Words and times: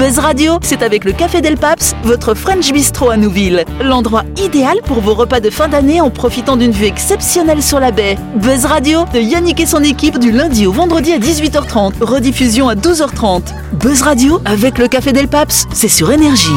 Buzz 0.00 0.18
Radio, 0.18 0.58
c'est 0.62 0.82
avec 0.82 1.04
le 1.04 1.12
Café 1.12 1.42
Del 1.42 1.58
Paps, 1.58 1.94
votre 2.04 2.32
French 2.32 2.72
Bistro 2.72 3.10
à 3.10 3.18
Nouville. 3.18 3.66
L'endroit 3.82 4.22
idéal 4.38 4.78
pour 4.86 5.02
vos 5.02 5.12
repas 5.12 5.40
de 5.40 5.50
fin 5.50 5.68
d'année 5.68 6.00
en 6.00 6.08
profitant 6.08 6.56
d'une 6.56 6.70
vue 6.70 6.86
exceptionnelle 6.86 7.62
sur 7.62 7.78
la 7.80 7.90
baie. 7.90 8.16
Buzz 8.36 8.64
Radio, 8.64 9.04
de 9.12 9.18
Yannick 9.20 9.60
et 9.60 9.66
son 9.66 9.82
équipe 9.84 10.18
du 10.18 10.32
lundi 10.32 10.66
au 10.66 10.72
vendredi 10.72 11.12
à 11.12 11.18
18h30, 11.18 12.02
rediffusion 12.02 12.70
à 12.70 12.76
12h30. 12.76 13.42
Buzz 13.74 14.00
Radio, 14.00 14.40
avec 14.46 14.78
le 14.78 14.88
Café 14.88 15.12
Del 15.12 15.28
Paps, 15.28 15.66
c'est 15.74 15.88
sur 15.88 16.10
Énergie. 16.10 16.48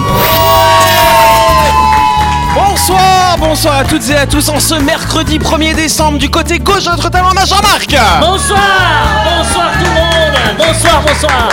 Bonsoir, 2.55 3.38
bonsoir 3.39 3.75
à 3.75 3.84
toutes 3.84 4.10
et 4.10 4.16
à 4.16 4.25
tous 4.25 4.48
en 4.48 4.62
ce 4.62 4.75
mercredi 4.75 5.38
1er 5.38 5.75
décembre 5.75 6.18
du 6.18 6.30
côté 6.30 6.60
gauche 6.60 6.86
de 6.86 6.91
notre 6.91 7.10
talent 7.10 7.32
on 7.36 7.38
a 7.38 7.46
Jean-Marc 7.46 7.94
Bonsoir 8.21 8.62
Bonsoir 9.25 9.71
tout 9.73 9.84
le 9.84 9.96
monde 9.96 10.57
Bonsoir, 10.57 11.03
bonsoir 11.05 11.49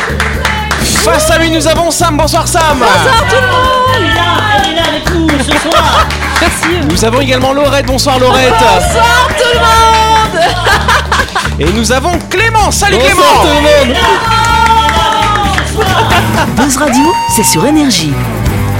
Face 0.80 1.30
à 1.30 1.38
lui 1.38 1.50
nous 1.50 1.66
avons 1.66 1.90
Sam, 1.90 2.16
bonsoir 2.16 2.46
Sam. 2.46 2.78
Bonsoir 2.78 3.24
tout 3.28 3.36
le 3.36 3.40
monde. 3.48 3.90
Elle 3.96 4.04
est 4.04 4.14
là, 4.14 4.22
elle 4.56 4.70
est 4.70 4.74
là 4.76 4.82
avec 4.88 5.10
nous 5.14 5.28
ce 5.38 5.58
soir. 5.68 6.06
Nous 6.90 7.04
avons 7.04 7.20
également 7.20 7.52
Laurette, 7.52 7.86
bonsoir 7.86 8.18
Laurette. 8.18 8.52
Bonsoir 8.52 9.28
tout 9.36 9.44
le 9.54 9.60
monde. 9.60 10.42
Et 11.58 11.72
nous 11.72 11.92
avons 11.92 12.18
Clément, 12.30 12.70
salut 12.70 12.96
Bonsoir 12.96 13.12
Clément. 13.14 13.42
tout 13.42 13.48
le 13.48 13.54
monde. 13.88 13.96
Buzz 16.56 16.76
Radio, 16.76 17.04
c'est 17.34 17.44
sur 17.44 17.64
Énergie. 17.66 18.12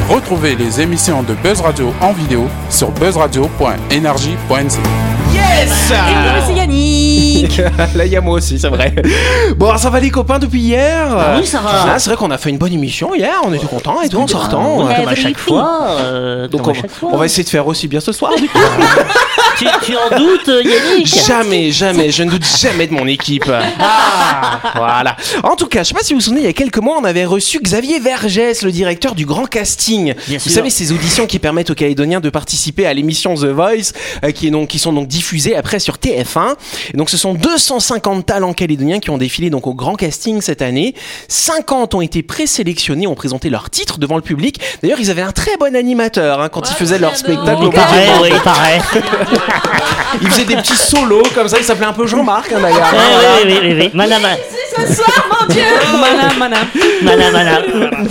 Retrouvez 0.09 0.57
les 0.57 0.81
émissions 0.81 1.23
de 1.23 1.35
Buzz 1.35 1.61
Radio 1.61 1.95
en 2.01 2.13
vidéo 2.13 2.49
sur 2.69 2.91
buzzradio.energie.nc. 2.91 4.79
Yes. 5.33 5.71
C'est 5.89 5.95
Là 7.95 8.07
il 8.07 8.13
y 8.13 8.17
a 8.17 8.21
moi 8.21 8.35
aussi, 8.35 8.59
c'est 8.59 8.69
vrai. 8.69 8.95
Bon, 9.57 9.77
ça 9.77 9.91
va 9.91 10.01
les 10.01 10.11
copains 10.11 10.39
depuis 10.39 10.61
hier? 10.61 11.07
Ah 11.11 11.37
oui, 11.39 11.47
ça 11.47 11.61
va. 11.61 11.71
Ah, 11.95 11.99
C'est 11.99 12.11
vrai 12.11 12.17
qu'on 12.17 12.31
a 12.31 12.39
fait 12.39 12.51
une 12.51 12.59
bonne 12.59 12.73
émission 12.73 13.15
hier, 13.15 13.35
on 13.45 13.53
était 13.53 13.67
contents 13.67 14.01
et 14.03 14.09
tout 14.09 14.19
en 14.19 14.27
sortant. 14.27 14.87
Comme 14.87 15.09
à 15.09 15.15
chaque 15.15 15.39
fois 15.39 15.89
euh, 16.01 16.49
Donc 16.49 16.63
comme 16.63 16.75
on, 16.75 16.79
à 16.79 16.81
chaque 16.83 16.91
fois. 16.91 17.11
on 17.13 17.17
va 17.17 17.27
essayer 17.27 17.45
de 17.45 17.49
faire 17.49 17.67
aussi 17.67 17.89
bien 17.89 18.01
ce 18.01 18.13
soir 18.13 18.33
du 18.37 18.49
coup. 18.49 18.59
tu, 19.59 19.65
tu 19.83 19.95
en 19.97 20.19
doutes 20.19 20.49
Yannick? 20.49 21.07
Jamais, 21.27 21.71
jamais, 21.71 22.11
je 22.11 22.23
ne 22.23 22.31
doute 22.31 22.45
jamais 22.59 22.87
de 22.87 22.93
mon 22.93 23.07
équipe. 23.07 23.51
Ah, 23.83 24.61
voilà. 24.75 25.17
En 25.43 25.57
tout 25.57 25.67
cas, 25.67 25.83
je 25.83 25.89
sais 25.89 25.95
pas 25.95 26.03
si 26.03 26.13
vous 26.13 26.19
vous 26.21 26.25
souvenez, 26.25 26.41
il 26.43 26.47
y 26.47 26.49
a 26.49 26.53
quelques 26.53 26.79
mois, 26.79 26.97
on 27.01 27.05
avait 27.05 27.25
reçu 27.25 27.61
Xavier 27.61 27.99
Vergès, 27.99 28.63
le 28.63 28.71
directeur 28.71 29.15
du 29.15 29.27
Grand 29.27 29.47
Casting. 29.47 30.15
Bien 30.29 30.39
vous 30.39 30.45
sûr. 30.45 30.53
savez, 30.53 30.71
ces 30.71 30.93
auditions 30.93 31.27
qui 31.27 31.39
permettent 31.39 31.71
aux 31.71 31.75
Calédoniens 31.75 32.21
de 32.21 32.31
participer 32.31 32.87
à 32.87 32.95
l'émission 32.95 33.35
The 33.35 33.47
Voice, 33.47 33.93
euh, 34.25 34.31
qui, 34.33 34.49
est 34.49 34.51
donc, 34.51 34.69
qui 34.69 34.79
sont 34.79 34.93
donc 34.93 35.09
diffusées 35.09 35.57
après 35.57 35.79
sur 35.79 35.97
TF1. 35.97 36.55
Et 36.93 36.97
donc, 36.97 37.11
ce 37.11 37.17
sont 37.17 37.30
250 37.35 38.27
talents 38.27 38.53
calédoniens 38.53 38.99
qui 39.01 39.11
ont 39.11 39.19
défilé 39.19 39.51
donc 39.51 39.67
au 39.67 39.75
Grand 39.75 39.95
Casting 39.95 40.41
cette 40.41 40.63
année. 40.63 40.95
50 41.29 41.95
ont 41.95 42.01
été 42.01 42.23
présélectionnés, 42.23 43.07
ont 43.07 43.15
présenté 43.15 43.51
leur 43.51 43.71
titre 43.71 43.99
devant 43.99 44.17
le 44.17 44.23
public. 44.23 44.61
D'ailleurs, 44.83 45.01
ils 45.01 45.11
avaient 45.11 45.23
un 45.23 45.33
très 45.33 45.57
bon 45.59 45.75
animateur 45.75 46.41
hein, 46.41 46.49
quand 46.49 46.71
ils 46.71 46.75
faisaient 46.75 46.99
leur 46.99 47.17
spectacle. 47.17 47.63
au 47.63 47.69
Il 47.69 47.73
paraît, 47.73 48.07
Bout 48.07 48.17
du 48.17 48.23
oui, 48.23 48.29
il 48.35 48.41
paraît. 48.41 48.81
il 50.23 50.29
faisait 50.31 50.45
des 50.45 50.57
petits 50.57 50.77
solos 50.77 51.23
comme 51.35 51.49
ça, 51.49 51.59
il 51.59 51.65
s'appelait 51.65 51.87
un 51.87 51.93
peu 51.93 52.07
Jean-Marc 52.07 52.53
hein, 52.53 52.61
d'ailleurs. 52.61 52.91
Oui, 52.93 52.99
oui, 53.47 53.53
oui, 53.53 53.59
oui, 53.63 53.75
oui. 53.81 53.91
Madame, 53.95 54.23
Madame, 56.01 56.39
madame 56.39 56.67
madame, 57.03 57.33
madame. 57.33 58.09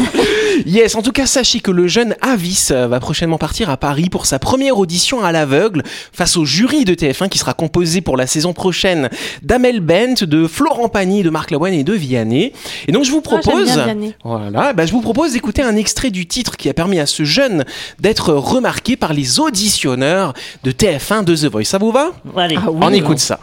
Yes, 0.66 0.96
en 0.96 1.02
tout 1.02 1.12
cas, 1.12 1.26
sachez 1.26 1.60
que 1.60 1.72
le 1.72 1.88
jeune 1.88 2.16
Avis 2.22 2.70
euh, 2.72 2.88
va 2.88 3.00
prochainement 3.00 3.38
partir 3.38 3.70
à 3.70 3.78
Paris 3.78 4.10
pour 4.10 4.26
sa 4.26 4.40
première 4.40 4.78
audition 4.78 5.24
à 5.24 5.32
l'aveugle 5.32 5.84
face 6.14 6.38
au 6.38 6.46
jury 6.46 6.86
de 6.86 6.94
TF1 6.94 7.30
qui 7.30 7.38
sera 7.38 7.54
composé 7.54 8.02
pour 8.02 8.18
la 8.18 8.28
saison 8.28 8.54
prochaine 8.54 9.10
d'Amel 9.42 9.80
Bent, 9.80 10.24
de 10.24 10.48
Florent 10.48 10.90
Pagny, 10.90 11.24
de 11.24 11.30
Marc 11.30 11.52
Lavoine 11.52 11.74
et 11.74 11.84
de 11.84 11.94
Vianney. 11.94 12.54
Et 12.88 12.92
donc, 12.92 13.04
je 13.04 13.12
vous 13.12 13.22
propose, 13.22 13.80
voilà, 14.24 14.74
bah, 14.74 14.86
je 14.86 14.92
vous 14.92 15.02
propose 15.02 15.34
d'écouter 15.34 15.62
un 15.62 15.76
extrait 15.76 16.10
du 16.10 16.28
titre 16.28 16.58
qui 16.58 16.70
a 16.70 16.74
permis 16.74 17.00
à 17.00 17.06
ce 17.06 17.24
jeune 17.24 17.66
d'être 18.00 18.34
remarqué 18.34 18.96
par 18.96 19.14
les 19.14 19.40
auditionneurs 19.40 20.34
de 20.64 20.72
TF1 20.72 21.24
de 21.24 21.36
The 21.36 21.46
Voice. 21.46 21.66
Ça 21.66 21.78
vous 21.78 21.92
va? 21.92 22.12
Allez. 22.36 22.58
On 22.68 22.92
écoute 22.94 23.20
ça. 23.20 23.40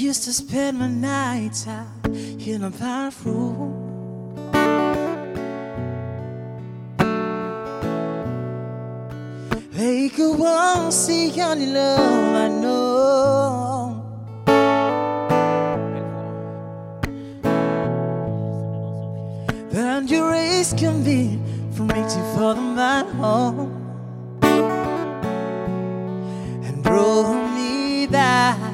Used 0.00 0.24
to 0.24 0.32
spend 0.32 0.78
my 0.78 0.88
nights 0.88 1.66
out 1.68 2.10
in 2.44 2.64
a 2.64 2.70
bathroom. 2.70 3.91
Like 9.82 10.16
a 10.20 10.30
won't 10.30 10.92
see 10.92 11.40
any 11.40 11.66
love, 11.66 12.36
I 12.36 12.48
know. 12.62 13.98
But 19.72 20.08
your 20.08 20.30
race 20.30 20.72
can 20.72 21.02
be 21.02 21.36
from 21.74 21.88
reaching 21.88 22.26
for 22.36 22.54
the 22.54 22.60
man 22.60 23.06
home 23.16 23.72
and 26.62 26.82
brought 26.84 27.52
me 27.56 28.06
back 28.06 28.71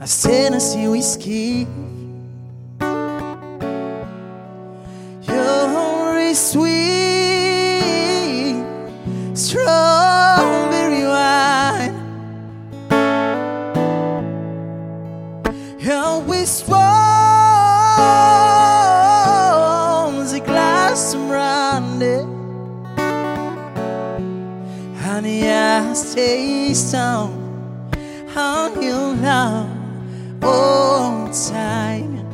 as 0.00 0.22
Tennessee 0.22 0.88
whiskey. 0.88 1.66
You're 5.28 6.34
sweet 6.34 7.74
strawberry 9.34 11.04
wine. 11.04 11.94
And 15.82 16.26
we 16.26 16.46
swans 16.46 16.72
a 20.32 20.40
glass 20.40 21.14
of 21.14 21.28
brandy 21.28 22.24
Honey, 25.02 25.50
I 25.50 25.92
stay 25.92 26.72
strong 26.72 27.36
on 28.34 28.82
your 28.82 29.14
love 29.16 29.79
time 30.40 32.24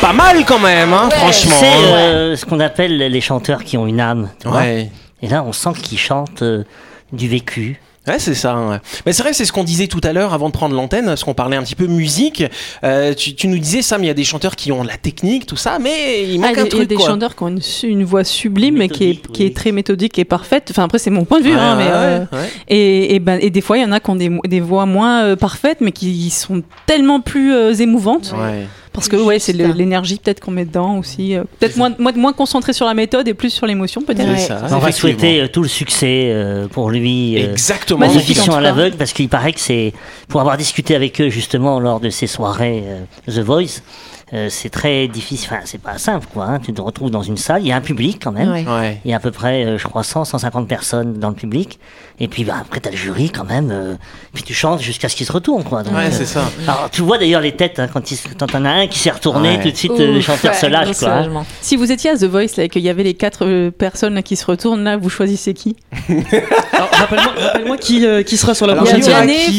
Pas 0.00 0.12
mal 0.12 0.44
quand 0.44 0.58
même, 0.58 0.92
hein, 0.92 1.08
franchement. 1.10 1.56
C'est 1.58 1.66
hein. 1.66 1.96
euh, 1.96 2.36
ce 2.36 2.44
qu'on 2.44 2.60
appelle 2.60 2.98
les 2.98 3.20
chanteurs 3.22 3.64
qui 3.64 3.78
ont 3.78 3.86
une 3.86 4.00
âme. 4.00 4.28
tu 4.38 4.48
vois. 4.48 4.58
Ouais. 4.58 4.90
Et 5.22 5.28
là, 5.28 5.42
on 5.42 5.52
sent 5.52 5.70
qu'ils 5.82 5.98
chantent 5.98 6.42
euh, 6.42 6.64
du 7.12 7.26
vécu. 7.26 7.80
Ouais, 8.06 8.18
c'est 8.18 8.34
ça. 8.34 8.54
ouais. 8.56 8.76
Mais 9.06 9.12
c'est 9.14 9.22
vrai, 9.22 9.32
c'est 9.32 9.44
ce 9.46 9.52
qu'on 9.52 9.64
disait 9.64 9.86
tout 9.86 10.00
à 10.04 10.12
l'heure 10.12 10.34
avant 10.34 10.48
de 10.48 10.52
prendre 10.52 10.74
l'antenne, 10.74 11.06
parce 11.06 11.24
qu'on 11.24 11.32
parlait 11.34 11.56
un 11.56 11.62
petit 11.62 11.74
peu 11.74 11.86
musique. 11.86 12.44
Euh, 12.84 13.14
tu, 13.14 13.34
tu 13.34 13.48
nous 13.48 13.58
disais, 13.58 13.80
Sam, 13.80 14.04
il 14.04 14.08
y 14.08 14.10
a 14.10 14.14
des 14.14 14.24
chanteurs 14.24 14.56
qui 14.56 14.72
ont 14.72 14.82
de 14.82 14.88
la 14.88 14.96
technique, 14.98 15.46
tout 15.46 15.56
ça, 15.56 15.78
mais 15.80 16.24
il 16.28 16.36
Ah, 16.44 16.48
manque 16.48 16.50
il 16.52 16.56
y 16.56 16.60
a 16.60 16.62
un 16.62 16.64
des- 16.64 16.68
il 16.68 16.72
y 16.72 16.74
a 16.74 16.76
truc. 16.76 16.88
des 16.88 16.94
quoi. 16.96 17.06
chanteurs 17.06 17.34
qui 17.34 17.42
ont 17.44 17.56
une, 17.84 18.04
voix 18.04 18.24
sublime 18.24 18.82
et 18.82 18.88
qui 18.90 19.04
est, 19.10 19.26
qui 19.32 19.52
très 19.54 19.72
méthodique 19.72 20.18
et 20.18 20.24
parfaite. 20.24 20.68
Enfin, 20.70 20.84
après, 20.84 20.98
c'est 20.98 21.10
mon 21.10 21.24
point 21.24 21.38
de 21.40 21.44
vue. 21.44 21.54
Ouais, 21.54 21.58
hein, 21.60 21.76
mais, 21.76 21.84
ouais, 21.84 21.90
euh, 21.94 22.18
ouais. 22.32 22.50
et, 22.68 23.14
et, 23.14 23.18
ben, 23.20 23.38
et 23.40 23.48
des 23.50 23.60
fois, 23.62 23.78
il 23.78 23.82
y 23.82 23.86
en 23.86 23.92
a 23.92 24.00
qui 24.00 24.10
ont 24.10 24.16
des, 24.16 24.30
des 24.48 24.60
voix 24.60 24.84
moins 24.84 25.24
euh, 25.24 25.36
parfaites, 25.36 25.78
mais 25.80 25.92
qui 25.92 26.28
sont 26.30 26.62
tellement 26.86 27.20
plus 27.20 27.54
euh, 27.54 27.72
émouvantes. 27.72 28.34
Ouais. 28.36 28.66
Parce 28.94 29.08
que, 29.08 29.16
ouais, 29.16 29.38
c'est 29.38 29.52
l'énergie 29.52 30.16
peut-être 30.22 30.40
qu'on 30.40 30.52
met 30.52 30.64
dedans 30.64 30.96
aussi. 30.98 31.34
euh, 31.36 31.44
peut-être 31.58 31.76
moins, 31.76 31.92
moins, 31.98 32.12
moins 32.12 32.32
concentré 32.32 32.72
sur 32.72 32.86
la 32.86 32.94
méthode 32.94 33.26
et 33.28 33.34
plus 33.34 33.50
sur 33.50 33.66
l'émotion, 33.66 34.00
peut-être. 34.02 34.38
Ça, 34.38 34.62
on 34.70 34.78
va 34.78 34.92
souhaiter 34.92 35.40
euh, 35.42 35.48
tout 35.48 35.62
le 35.62 35.68
succès 35.68 36.28
euh, 36.32 36.68
pour 36.68 36.90
lui. 36.90 37.36
euh, 37.42 37.52
Exactement. 37.52 38.06
tout 38.08 38.52
à 38.52 38.60
l'aveugle 38.60 38.96
parce 38.96 39.12
qu'il 39.12 39.28
paraît 39.28 39.52
que 39.52 39.60
c'est 39.60 39.92
pour 40.28 40.40
avoir 40.40 40.56
discuté 40.56 40.94
avec 40.94 41.20
eux 41.20 41.28
justement 41.28 41.80
lors 41.80 42.00
de 42.00 42.08
ces 42.10 42.26
soirées 42.26 42.84
euh, 42.86 43.00
The 43.30 43.40
Voice 43.44 43.82
euh, 44.32 44.48
c'est 44.50 44.70
très 44.70 45.06
difficile 45.06 45.48
enfin 45.52 45.62
c'est 45.66 45.80
pas 45.80 45.98
simple 45.98 46.26
quoi 46.32 46.46
hein. 46.46 46.58
tu 46.58 46.72
te 46.72 46.80
retrouves 46.80 47.10
dans 47.10 47.22
une 47.22 47.36
salle 47.36 47.60
il 47.62 47.68
y 47.68 47.72
a 47.72 47.76
un 47.76 47.80
public 47.82 48.20
quand 48.24 48.32
même 48.32 48.50
Ouais. 48.50 48.64
Ouais. 48.66 49.00
il 49.04 49.10
y 49.10 49.14
a 49.14 49.18
à 49.18 49.20
peu 49.20 49.30
près 49.30 49.64
euh, 49.64 49.78
je 49.78 49.86
crois 49.86 50.02
100 50.02 50.24
150 50.24 50.66
personnes 50.66 51.14
dans 51.18 51.28
le 51.28 51.34
public 51.34 51.78
et 52.20 52.28
puis 52.28 52.44
bah, 52.44 52.54
après 52.60 52.80
t'as 52.80 52.90
le 52.90 52.96
jury 52.96 53.30
quand 53.30 53.44
même 53.44 53.70
euh, 53.72 53.94
puis 54.32 54.42
tu 54.44 54.54
chantes 54.54 54.80
jusqu'à 54.80 55.08
ce 55.08 55.16
qu'ils 55.16 55.26
se 55.26 55.32
retournent 55.32 55.64
quoi 55.64 55.82
Donc, 55.82 55.94
Ouais, 55.94 56.06
euh, 56.06 56.10
c'est 56.12 56.26
ça. 56.26 56.44
alors 56.68 56.88
tu 56.92 57.02
vois 57.02 57.18
d'ailleurs 57.18 57.40
les 57.40 57.52
têtes 57.52 57.78
hein, 57.80 57.88
quand 57.92 58.10
il 58.10 58.16
se- 58.16 58.28
quand 58.38 58.46
t'en 58.46 58.64
as 58.64 58.70
un 58.70 58.86
qui 58.86 58.98
s'est 58.98 59.10
retourné 59.10 59.56
Ouais. 59.56 59.62
tout 59.62 59.70
de 59.70 59.76
suite 59.76 59.92
euh, 59.98 60.12
le 60.12 60.18
Ouf, 60.18 60.24
chanteur 60.26 60.52
ouais, 60.52 60.58
se 60.58 60.66
lâche 60.66 60.96
quoi 60.98 61.08
hein. 61.10 61.44
Si 61.60 61.76
vous 61.76 61.90
étiez 61.90 62.10
à 62.10 62.16
The 62.16 62.24
Voice 62.24 62.56
là, 62.56 62.64
et 62.64 62.68
qu'il 62.68 62.82
y 62.82 62.88
avait 62.88 63.02
les 63.02 63.14
quatre 63.14 63.44
euh, 63.46 63.70
personnes 63.70 64.14
là, 64.14 64.22
qui 64.22 64.36
se 64.36 64.46
retournent, 64.46 64.84
là, 64.84 64.96
vous 64.96 65.08
choisissez 65.10 65.54
qui? 65.54 65.76
Alors, 66.72 66.88
Rappelle-moi 66.92 67.32
rappelle-moi 67.46 67.76
qui, 67.78 68.06
euh, 68.06 68.22
qui 68.22 68.36
sera 68.36 68.54
sur 68.54 68.66
la 68.66 68.74
Alors, 68.74 68.84
prochaine 68.84 69.02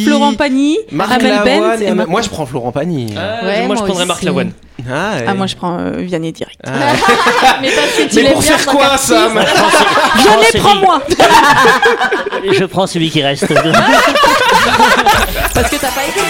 Florent 0.05 0.33
Pagny, 0.35 0.77
Marc 0.91 1.11
Amel 1.11 1.31
Lavoine 1.31 1.59
Bent 1.79 1.81
et 1.81 1.87
et 1.87 1.93
Moi, 2.07 2.21
je 2.21 2.29
prends 2.29 2.45
Florent 2.45 2.71
Pagny. 2.71 3.07
Euh, 3.17 3.41
Ouais, 3.45 3.67
moi, 3.67 3.75
je 3.75 3.83
prendrais 3.83 4.05
Marc. 4.05 4.23
Lavoine. 4.23 4.51
Ah. 4.89 5.13
Ah, 5.27 5.33
moi 5.33 5.47
je 5.47 5.55
prends 5.55 5.77
euh, 5.79 5.91
Vianney 5.99 6.31
direct. 6.31 6.59
Ah. 6.65 6.69
Mais 7.61 7.71
parce 7.71 7.91
que 7.97 8.09
tu 8.09 8.15
Mais 8.23 8.31
pour 8.31 8.41
bien, 8.41 8.57
faire 8.57 8.65
quoi, 8.73 8.85
prends 8.97 8.97
Vianney, 10.17 10.45
celui- 10.51 10.59
prends-moi 10.61 11.01
je 12.51 12.65
prends 12.65 12.85
celui 12.87 13.09
qui 13.09 13.23
reste 13.23 13.47
Parce 15.53 15.69
que 15.69 15.75
t'as 15.77 15.87
pas 15.91 16.03
écouté. 16.03 16.21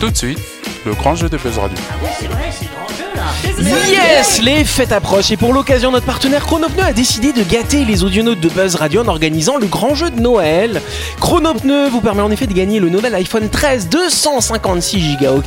Tout 0.00 0.10
de 0.10 0.16
suite, 0.16 0.38
le 0.86 0.94
grand 0.94 1.14
jeu 1.14 1.28
de 1.28 1.36
Buzz 1.36 1.58
Radio. 1.58 1.76
C'est 2.20 2.26
vrai, 2.26 2.50
c'est 2.50 2.67
Yes 3.58 4.40
Les 4.42 4.64
fêtes 4.64 4.92
approchent 4.92 5.30
et 5.30 5.36
pour 5.36 5.52
l'occasion, 5.52 5.90
notre 5.90 6.06
partenaire 6.06 6.44
Chronopneu 6.44 6.82
a 6.82 6.92
décidé 6.92 7.32
de 7.32 7.42
gâter 7.42 7.84
les 7.84 8.04
audionautes 8.04 8.40
de 8.40 8.48
Buzz 8.48 8.76
Radio 8.76 9.02
en 9.02 9.08
organisant 9.08 9.56
le 9.56 9.66
grand 9.66 9.94
jeu 9.94 10.10
de 10.10 10.20
Noël. 10.20 10.80
Chronopneu 11.20 11.88
vous 11.88 12.00
permet 12.00 12.22
en 12.22 12.30
effet 12.30 12.46
de 12.46 12.52
gagner 12.52 12.80
le 12.80 12.88
nouvel 12.88 13.14
iPhone 13.14 13.48
13 13.48 13.88
256 13.88 15.18
Go 15.20 15.42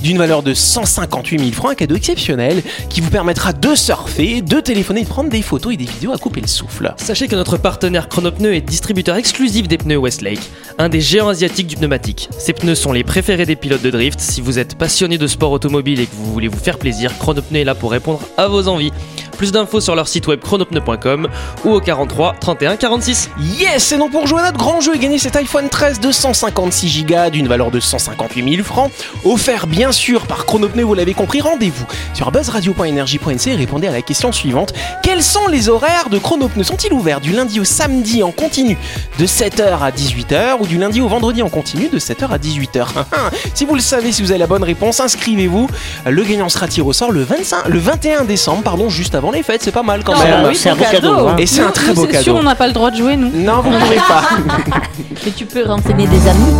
d'une 0.00 0.18
valeur 0.18 0.42
de 0.42 0.54
158 0.54 1.38
000 1.38 1.52
francs, 1.52 1.72
un 1.72 1.74
cadeau 1.74 1.96
exceptionnel 1.96 2.62
qui 2.88 3.00
vous 3.00 3.10
permettra 3.10 3.52
de 3.52 3.74
surfer, 3.74 4.42
de 4.42 4.60
téléphoner, 4.60 5.02
de 5.02 5.08
prendre 5.08 5.30
des 5.30 5.42
photos 5.42 5.74
et 5.74 5.76
des 5.76 5.84
vidéos 5.84 6.12
à 6.12 6.18
couper 6.18 6.40
le 6.40 6.46
souffle. 6.46 6.94
Sachez 6.96 7.28
que 7.28 7.36
notre 7.36 7.56
partenaire 7.56 8.08
Chronopneu 8.08 8.54
est 8.54 8.60
distributeur 8.60 9.16
exclusif 9.16 9.68
des 9.68 9.78
pneus 9.78 9.98
Westlake, 9.98 10.40
un 10.78 10.88
des 10.88 11.00
géants 11.00 11.28
asiatiques 11.28 11.66
du 11.66 11.76
pneumatique. 11.76 12.28
Ces 12.38 12.52
pneus 12.52 12.74
sont 12.74 12.92
les 12.92 13.04
préférés 13.04 13.46
des 13.46 13.56
pilotes 13.56 13.82
de 13.82 13.90
drift. 13.90 14.20
Si 14.20 14.40
vous 14.40 14.58
êtes 14.58 14.76
passionné 14.76 15.18
de 15.18 15.26
sport 15.26 15.52
automobile 15.52 16.00
et 16.00 16.06
que 16.06 16.14
vous 16.14 16.32
voulez 16.32 16.48
vous 16.48 16.58
faire 16.58 16.78
plaisir, 16.78 17.09
Chronopneu 17.18 17.60
est 17.60 17.64
là 17.64 17.74
pour 17.74 17.90
répondre 17.90 18.20
à 18.36 18.48
vos 18.48 18.68
envies. 18.68 18.92
Plus 19.40 19.52
d'infos 19.52 19.80
sur 19.80 19.94
leur 19.94 20.06
site 20.06 20.26
web 20.26 20.40
chronopneu.com 20.40 21.26
ou 21.64 21.70
au 21.70 21.80
43 21.80 22.34
31 22.38 22.76
46. 22.76 23.30
Yes 23.58 23.90
Et 23.90 23.96
donc 23.96 24.10
pour 24.10 24.26
jouer 24.26 24.40
à 24.40 24.44
notre 24.44 24.58
grand 24.58 24.82
jeu 24.82 24.94
et 24.94 24.98
gagner 24.98 25.18
cet 25.18 25.34
iPhone 25.34 25.70
13 25.70 25.98
256 25.98 27.06
Go 27.06 27.30
d'une 27.32 27.48
valeur 27.48 27.70
de 27.70 27.80
158 27.80 28.56
000 28.56 28.62
francs, 28.62 28.92
offert 29.24 29.66
bien 29.66 29.92
sûr 29.92 30.26
par 30.26 30.44
Chronopneu, 30.44 30.82
vous 30.82 30.92
l'avez 30.92 31.14
compris, 31.14 31.40
rendez-vous 31.40 31.86
sur 32.12 32.30
buzzradio.energie.nc 32.30 33.46
et 33.46 33.54
répondez 33.54 33.86
à 33.86 33.92
la 33.92 34.02
question 34.02 34.30
suivante. 34.30 34.74
Quels 35.02 35.22
sont 35.22 35.46
les 35.46 35.70
horaires 35.70 36.10
de 36.10 36.18
Chronopneu? 36.18 36.62
Sont-ils 36.62 36.92
ouverts 36.92 37.22
du 37.22 37.32
lundi 37.32 37.60
au 37.60 37.64
samedi 37.64 38.22
en 38.22 38.32
continu 38.32 38.76
de 39.18 39.24
7h 39.24 39.78
à 39.80 39.90
18h 39.90 40.58
ou 40.60 40.66
du 40.66 40.76
lundi 40.76 41.00
au 41.00 41.08
vendredi 41.08 41.42
en 41.42 41.48
continu 41.48 41.88
de 41.88 41.98
7h 41.98 42.28
à 42.28 42.36
18h 42.36 42.88
Si 43.54 43.64
vous 43.64 43.74
le 43.74 43.80
savez, 43.80 44.12
si 44.12 44.20
vous 44.20 44.32
avez 44.32 44.38
la 44.38 44.46
bonne 44.46 44.64
réponse, 44.64 45.00
inscrivez-vous. 45.00 45.66
Le 46.04 46.24
gagnant 46.24 46.50
sera 46.50 46.68
tiré 46.68 46.86
au 46.86 46.92
sort 46.92 47.10
le, 47.10 47.22
25, 47.22 47.68
le 47.68 47.78
21 47.78 48.24
décembre, 48.24 48.62
pardon, 48.62 48.90
juste 48.90 49.14
avant 49.14 49.29
les 49.30 49.42
fêtes, 49.42 49.62
c'est 49.62 49.72
pas 49.72 49.82
mal 49.82 50.02
quand 50.04 50.14
C'est 50.16 50.24
même. 50.30 50.44
un, 50.46 50.54
c'est 50.54 50.70
un 50.70 50.74
beau 50.76 50.84
cadeau. 50.90 51.28
hein. 51.28 51.36
Et 51.38 51.46
c'est 51.46 51.62
un 51.62 51.70
très 51.70 51.92
beau 51.92 52.06
C'est 52.10 52.22
sûr, 52.22 52.32
cadeau. 52.34 52.38
on 52.38 52.42
n'a 52.48 52.54
pas 52.54 52.66
le 52.66 52.72
droit 52.72 52.90
de 52.90 52.96
jouer, 52.96 53.16
nous. 53.16 53.30
Non, 53.34 53.60
vous 53.60 53.70
ne 53.70 53.78
pouvez 53.78 53.96
pas. 53.96 54.22
Mais 55.24 55.30
tu 55.32 55.44
peux 55.46 55.64
renseigner 55.66 56.06
des 56.06 56.28
amis. 56.28 56.54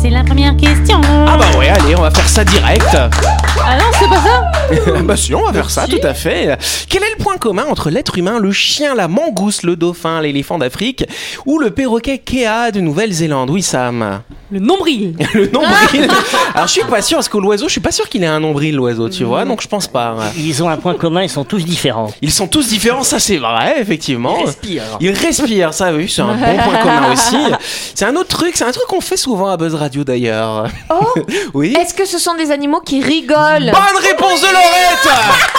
C'est 0.00 0.10
la 0.10 0.24
première 0.24 0.56
question. 0.56 1.00
Ah 1.28 1.36
bah 1.38 1.44
ouais, 1.58 1.68
allez, 1.68 1.94
on 1.96 2.02
va 2.02 2.10
faire 2.10 2.28
ça 2.28 2.44
direct. 2.44 2.96
Ah 3.64 3.76
non, 3.76 3.84
c'est 3.98 4.08
pas 4.08 4.20
ça 4.20 5.02
bah 5.04 5.16
si, 5.16 5.34
on 5.34 5.44
va 5.44 5.52
faire 5.52 5.70
ça, 5.70 5.86
tout 5.86 6.00
à 6.02 6.14
fait. 6.14 6.56
Quel 6.88 7.02
est 7.02 7.10
le 7.18 7.22
point 7.22 7.36
commun 7.36 7.64
entre 7.68 7.90
l'être 7.90 8.16
humain, 8.18 8.38
le 8.38 8.52
chien, 8.52 8.94
la 8.94 9.06
mangouste, 9.08 9.62
le 9.64 9.76
dauphin, 9.76 10.20
l'éléphant 10.20 10.58
d'Afrique 10.58 11.04
ou 11.46 11.58
le 11.58 11.70
perroquet 11.70 12.18
Kea 12.18 12.72
de 12.72 12.80
Nouvelle-Zélande? 12.80 13.50
Oui, 13.50 13.62
Sam. 13.62 14.22
Le 14.50 14.58
nombril. 14.58 15.14
Le 15.34 15.46
nombril. 15.46 16.08
Alors 16.54 16.66
je 16.66 16.72
suis 16.72 16.84
pas 16.84 17.00
sûr, 17.00 17.16
parce 17.16 17.28
que 17.28 17.38
l'oiseau, 17.38 17.68
je 17.68 17.72
suis 17.72 17.80
pas 17.80 17.90
sûr 17.90 18.06
qu'il 18.08 18.22
ait 18.22 18.26
un 18.26 18.40
nombril, 18.40 18.74
l'oiseau, 18.76 19.08
tu 19.08 19.24
vois, 19.24 19.44
donc 19.46 19.62
je 19.62 19.68
pense 19.68 19.86
pas. 19.88 20.14
Ils 20.36 20.62
ont 20.62 20.68
un 20.68 20.76
point 20.76 20.94
commun, 20.94 21.22
ils 21.22 21.30
sont 21.30 21.44
tous 21.44 21.64
différents. 21.64 22.12
Ils 22.20 22.30
sont 22.30 22.46
tous 22.46 22.68
différents, 22.68 23.02
ça 23.02 23.18
c'est 23.18 23.38
vrai, 23.38 23.76
effectivement. 23.80 24.42
Respire. 24.42 24.82
Ils 25.00 25.12
respirent, 25.12 25.72
ça 25.72 25.92
oui, 25.94 26.06
c'est 26.08 26.20
un 26.22 26.34
bon 26.34 26.56
point 26.64 26.78
commun 26.82 27.12
aussi. 27.12 27.36
C'est 27.94 28.04
un 28.04 28.14
autre 28.16 28.28
truc, 28.28 28.52
c'est 28.56 28.64
un 28.64 28.72
truc 28.72 28.86
qu'on 28.88 29.00
fait 29.00 29.16
souvent 29.16 29.48
à 29.48 29.56
Buzz 29.56 29.74
Radio 29.74 30.04
d'ailleurs. 30.04 30.66
Oh, 30.90 31.20
Oui. 31.54 31.74
est-ce 31.80 31.94
que 31.94 32.04
ce 32.04 32.18
sont 32.18 32.34
des 32.34 32.50
animaux 32.50 32.80
qui 32.80 33.00
rigolent 33.02 33.51
Bonne 33.60 33.98
réponse 34.02 34.40
de 34.40 34.46
Laurette. 34.46 35.08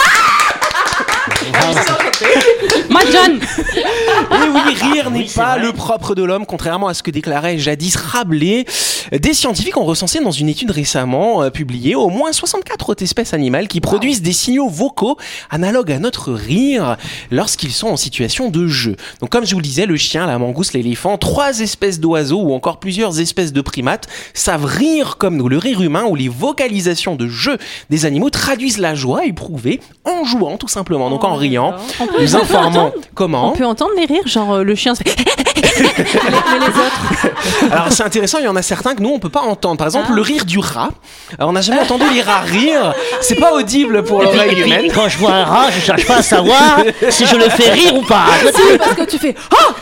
Mike 1.52 2.73
John. 3.12 3.38
Et 3.78 4.48
oui, 4.52 4.74
rire 4.92 5.10
n'est 5.10 5.20
Oui, 5.20 5.30
pas 5.34 5.56
vrai. 5.56 5.66
le 5.66 5.72
propre 5.72 6.14
de 6.14 6.22
l'homme, 6.22 6.46
contrairement 6.46 6.88
à 6.88 6.94
ce 6.94 7.02
que 7.02 7.10
déclarait 7.10 7.58
jadis 7.58 7.96
Rabelais. 7.96 8.64
Des 9.12 9.34
scientifiques 9.34 9.76
ont 9.76 9.84
recensé 9.84 10.20
dans 10.20 10.30
une 10.30 10.48
étude 10.48 10.70
récemment 10.70 11.42
euh, 11.42 11.50
publiée 11.50 11.94
au 11.94 12.08
moins 12.08 12.32
64 12.32 12.90
autres 12.90 13.02
espèces 13.02 13.34
animales 13.34 13.68
qui 13.68 13.80
produisent 13.80 14.22
des 14.22 14.32
signaux 14.32 14.68
vocaux 14.68 15.16
analogues 15.50 15.92
à 15.92 15.98
notre 15.98 16.32
rire 16.32 16.96
lorsqu'ils 17.30 17.72
sont 17.72 17.88
en 17.88 17.96
situation 17.96 18.48
de 18.50 18.66
jeu. 18.66 18.96
Donc 19.20 19.30
comme 19.30 19.44
je 19.44 19.52
vous 19.54 19.60
le 19.60 19.64
disais, 19.64 19.86
le 19.86 19.96
chien, 19.96 20.26
la 20.26 20.38
mangouste, 20.38 20.72
l'éléphant, 20.72 21.18
trois 21.18 21.60
espèces 21.60 22.00
d'oiseaux 22.00 22.40
ou 22.42 22.54
encore 22.54 22.78
plusieurs 22.80 23.20
espèces 23.20 23.52
de 23.52 23.60
primates 23.60 24.08
savent 24.32 24.64
rire 24.64 25.16
comme 25.18 25.36
nous. 25.36 25.48
Le 25.48 25.58
rire 25.58 25.82
humain 25.82 26.04
ou 26.04 26.14
les 26.14 26.28
vocalisations 26.28 27.14
de 27.16 27.28
jeu 27.28 27.58
des 27.90 28.06
animaux 28.06 28.30
traduisent 28.30 28.78
la 28.78 28.94
joie 28.94 29.26
éprouvée 29.26 29.80
en 30.04 30.24
jouant 30.24 30.56
tout 30.56 30.68
simplement, 30.68 31.10
donc 31.10 31.24
en 31.24 31.34
riant. 31.34 31.74
On 32.00 32.06
peut, 32.06 32.22
Nous 32.22 32.36
on 32.36 32.83
comment? 33.14 33.48
On 33.50 33.52
peut 33.56 33.64
entendre 33.66 33.92
les 33.96 34.06
rires, 34.06 34.26
genre 34.26 34.54
euh, 34.54 34.62
le 34.64 34.74
chien. 34.74 34.94
se 34.94 35.02
fait- 35.02 35.14
mais 35.80 36.58
les 36.60 36.66
autres. 36.68 37.72
Alors 37.72 37.86
c'est 37.90 38.02
intéressant, 38.04 38.38
il 38.38 38.44
y 38.44 38.48
en 38.48 38.54
a 38.56 38.62
certains 38.62 38.94
que 38.94 39.02
nous 39.02 39.10
on 39.10 39.18
peut 39.18 39.28
pas 39.28 39.40
entendre. 39.40 39.76
Par 39.76 39.86
exemple, 39.88 40.06
Ah. 40.10 40.14
le 40.14 40.22
rire 40.22 40.44
du 40.44 40.58
rat. 40.58 40.90
Alors, 41.38 41.50
on 41.50 41.52
n'a 41.52 41.62
jamais 41.62 41.80
entendu 41.80 42.04
les 42.14 42.22
rats 42.22 42.40
rire. 42.40 42.94
C'est 43.20 43.34
pas 43.40 43.52
audible 43.52 44.04
pour 44.04 44.22
l'oreille 44.22 44.60
humaine. 44.60 44.90
quand 44.94 45.08
je 45.08 45.18
vois 45.18 45.32
un 45.32 45.44
rat, 45.44 45.70
je 45.72 45.80
cherche 45.80 46.06
pas 46.06 46.16
à 46.18 46.22
savoir 46.22 46.78
si 47.10 47.26
je 47.26 47.34
le 47.36 47.48
fais 47.48 47.70
rire 47.72 47.94
ou 47.96 48.02
pas. 48.02 48.24
Si, 48.54 48.78
parce 48.78 48.94
que 48.94 49.02
tu 49.04 49.18
fais. 49.18 49.34
Oh 49.52 49.72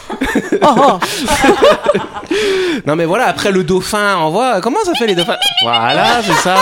oh 0.63 0.99
Non 2.87 2.97
mais 2.97 3.05
voilà, 3.05 3.27
après 3.27 3.51
le 3.53 3.65
dauphin, 3.65 4.17
on 4.21 4.31
voit 4.31 4.61
comment 4.61 4.79
ça 4.85 4.95
fait 4.95 5.07
les 5.07 5.15
dauphins? 5.15 5.37
Voilà, 5.63 6.23
c'est 6.23 6.33
ça. 6.41 6.55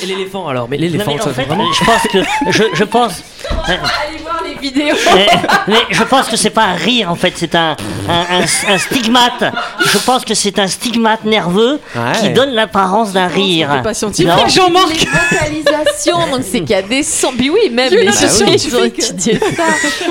Mais 0.00 0.06
L'éléphant 0.06 0.46
alors, 0.48 0.68
mais 0.68 0.76
l'éléphant, 0.76 1.16
ça 1.20 1.30
fait, 1.32 1.44
vraiment. 1.44 1.70
je 1.72 1.84
pense 1.84 2.02
que 2.12 2.18
je, 2.50 2.62
je 2.72 2.84
pense. 2.84 3.22
Allez 3.66 3.78
voir 4.22 4.42
Mais, 4.62 5.26
mais 5.68 5.78
je 5.90 6.02
pense 6.04 6.28
que 6.28 6.36
c'est 6.36 6.50
pas 6.50 6.64
un 6.64 6.74
rire 6.74 7.10
en 7.10 7.14
fait, 7.16 7.32
c'est 7.36 7.54
un, 7.54 7.76
un, 8.08 8.40
un- 8.40 8.72
un 8.74 8.78
stigmate. 8.78 9.44
Je 9.92 9.98
pense 9.98 10.24
que 10.24 10.34
c'est 10.34 10.58
un 10.58 10.66
stigmate 10.68 11.24
nerveux 11.24 11.80
Ouais. 11.94 12.18
qui 12.20 12.30
donne 12.30 12.50
l'apparence 12.50 13.12
d'un 13.12 13.26
rire. 13.28 13.70
t'es 13.76 13.82
pas 13.82 13.94
scientifique, 13.94 14.28
Non. 14.28 14.48
Jean-Marc. 14.48 14.92
Les 14.92 15.60
vocalisations, 15.62 16.18
donc 16.30 16.40
c'est 16.42 16.60
qu'il 16.60 16.70
y 16.70 16.74
a 16.74 16.82
des 16.82 17.02
sons. 17.02 17.32
Puis 17.36 17.50
oui, 17.50 17.70
même 17.70 17.92
les 17.92 18.12
scientifiques 18.12 18.74
ont 18.74 18.78
scientifique. 18.78 18.98
étudié 18.98 19.38
ça. 19.56 19.64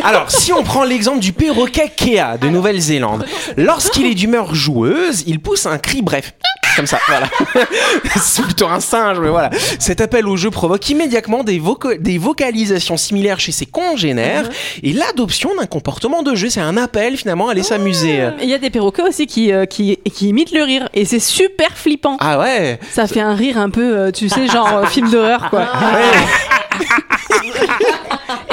Alors, 0.04 0.30
si 0.32 0.52
on 0.54 0.64
prend 0.64 0.84
l'exemple 0.84 1.20
du 1.20 1.34
perroquet 1.34 1.92
Kea 1.96 2.38
de 2.42 2.48
Nouvelle-Zélande, 2.50 3.26
lorsqu'il 3.58 4.06
est 4.06 4.14
d'humeur 4.16 4.54
joueuse, 4.56 5.24
il 5.28 5.40
pousse 5.40 5.66
un 5.66 5.78
cri 5.78 6.02
bref. 6.02 6.34
Comme 6.76 6.88
ça, 6.88 7.00
voilà. 7.08 7.28
C'est 8.22 8.42
plutôt 8.44 8.68
un 8.68 8.80
singe, 8.80 9.20
mais 9.20 9.30
voilà. 9.30 9.50
Cet 9.80 10.02
appel 10.02 10.28
au 10.28 10.36
jeu 10.36 10.50
provoque 10.52 10.90
immédiatement 10.90 11.44
des, 11.44 11.60
voca- 11.60 11.98
des 11.98 12.18
vocalisations 12.18 12.98
similaires 12.98 13.40
chez 13.40 13.52
ses 13.52 13.66
congénères 13.66 14.50
et 14.84 14.92
l'adoption 14.94 15.52
d'un 15.58 15.66
comportement 15.68 16.22
de 16.24 16.36
jeu. 16.36 16.50
C'est 16.50 16.60
un 16.62 16.76
appel 16.78 17.16
finalement 17.18 17.48
à 17.48 17.52
aller 17.52 17.64
s'amuser. 17.64 18.16
Et 18.40 18.44
Il 18.44 18.50
y 18.50 18.54
a 18.54 18.58
des 18.58 18.70
perroquets 18.70 19.04
aussi 19.04 19.26
qui, 19.28 19.52
euh, 19.54 19.66
qui, 19.66 19.98
qui 20.14 20.30
imitent 20.30 20.52
le 20.52 20.64
rire. 20.64 20.90
Et 20.94 21.06
c'est 21.06 21.20
super 21.20 21.78
flippant. 21.78 22.18
Ah 22.20 22.40
ouais 22.40 22.80
Ça 22.92 23.08
fait 23.08 23.22
un 23.22 23.36
rire 23.36 23.58
un 23.58 23.70
peu, 23.70 23.98
euh, 23.98 24.12
tu 24.12 24.28
sais, 24.30 24.48
genre 24.48 24.68
euh, 24.78 24.86
film 24.86 25.10
d'horreur, 25.10 25.50
quoi. 25.50 25.68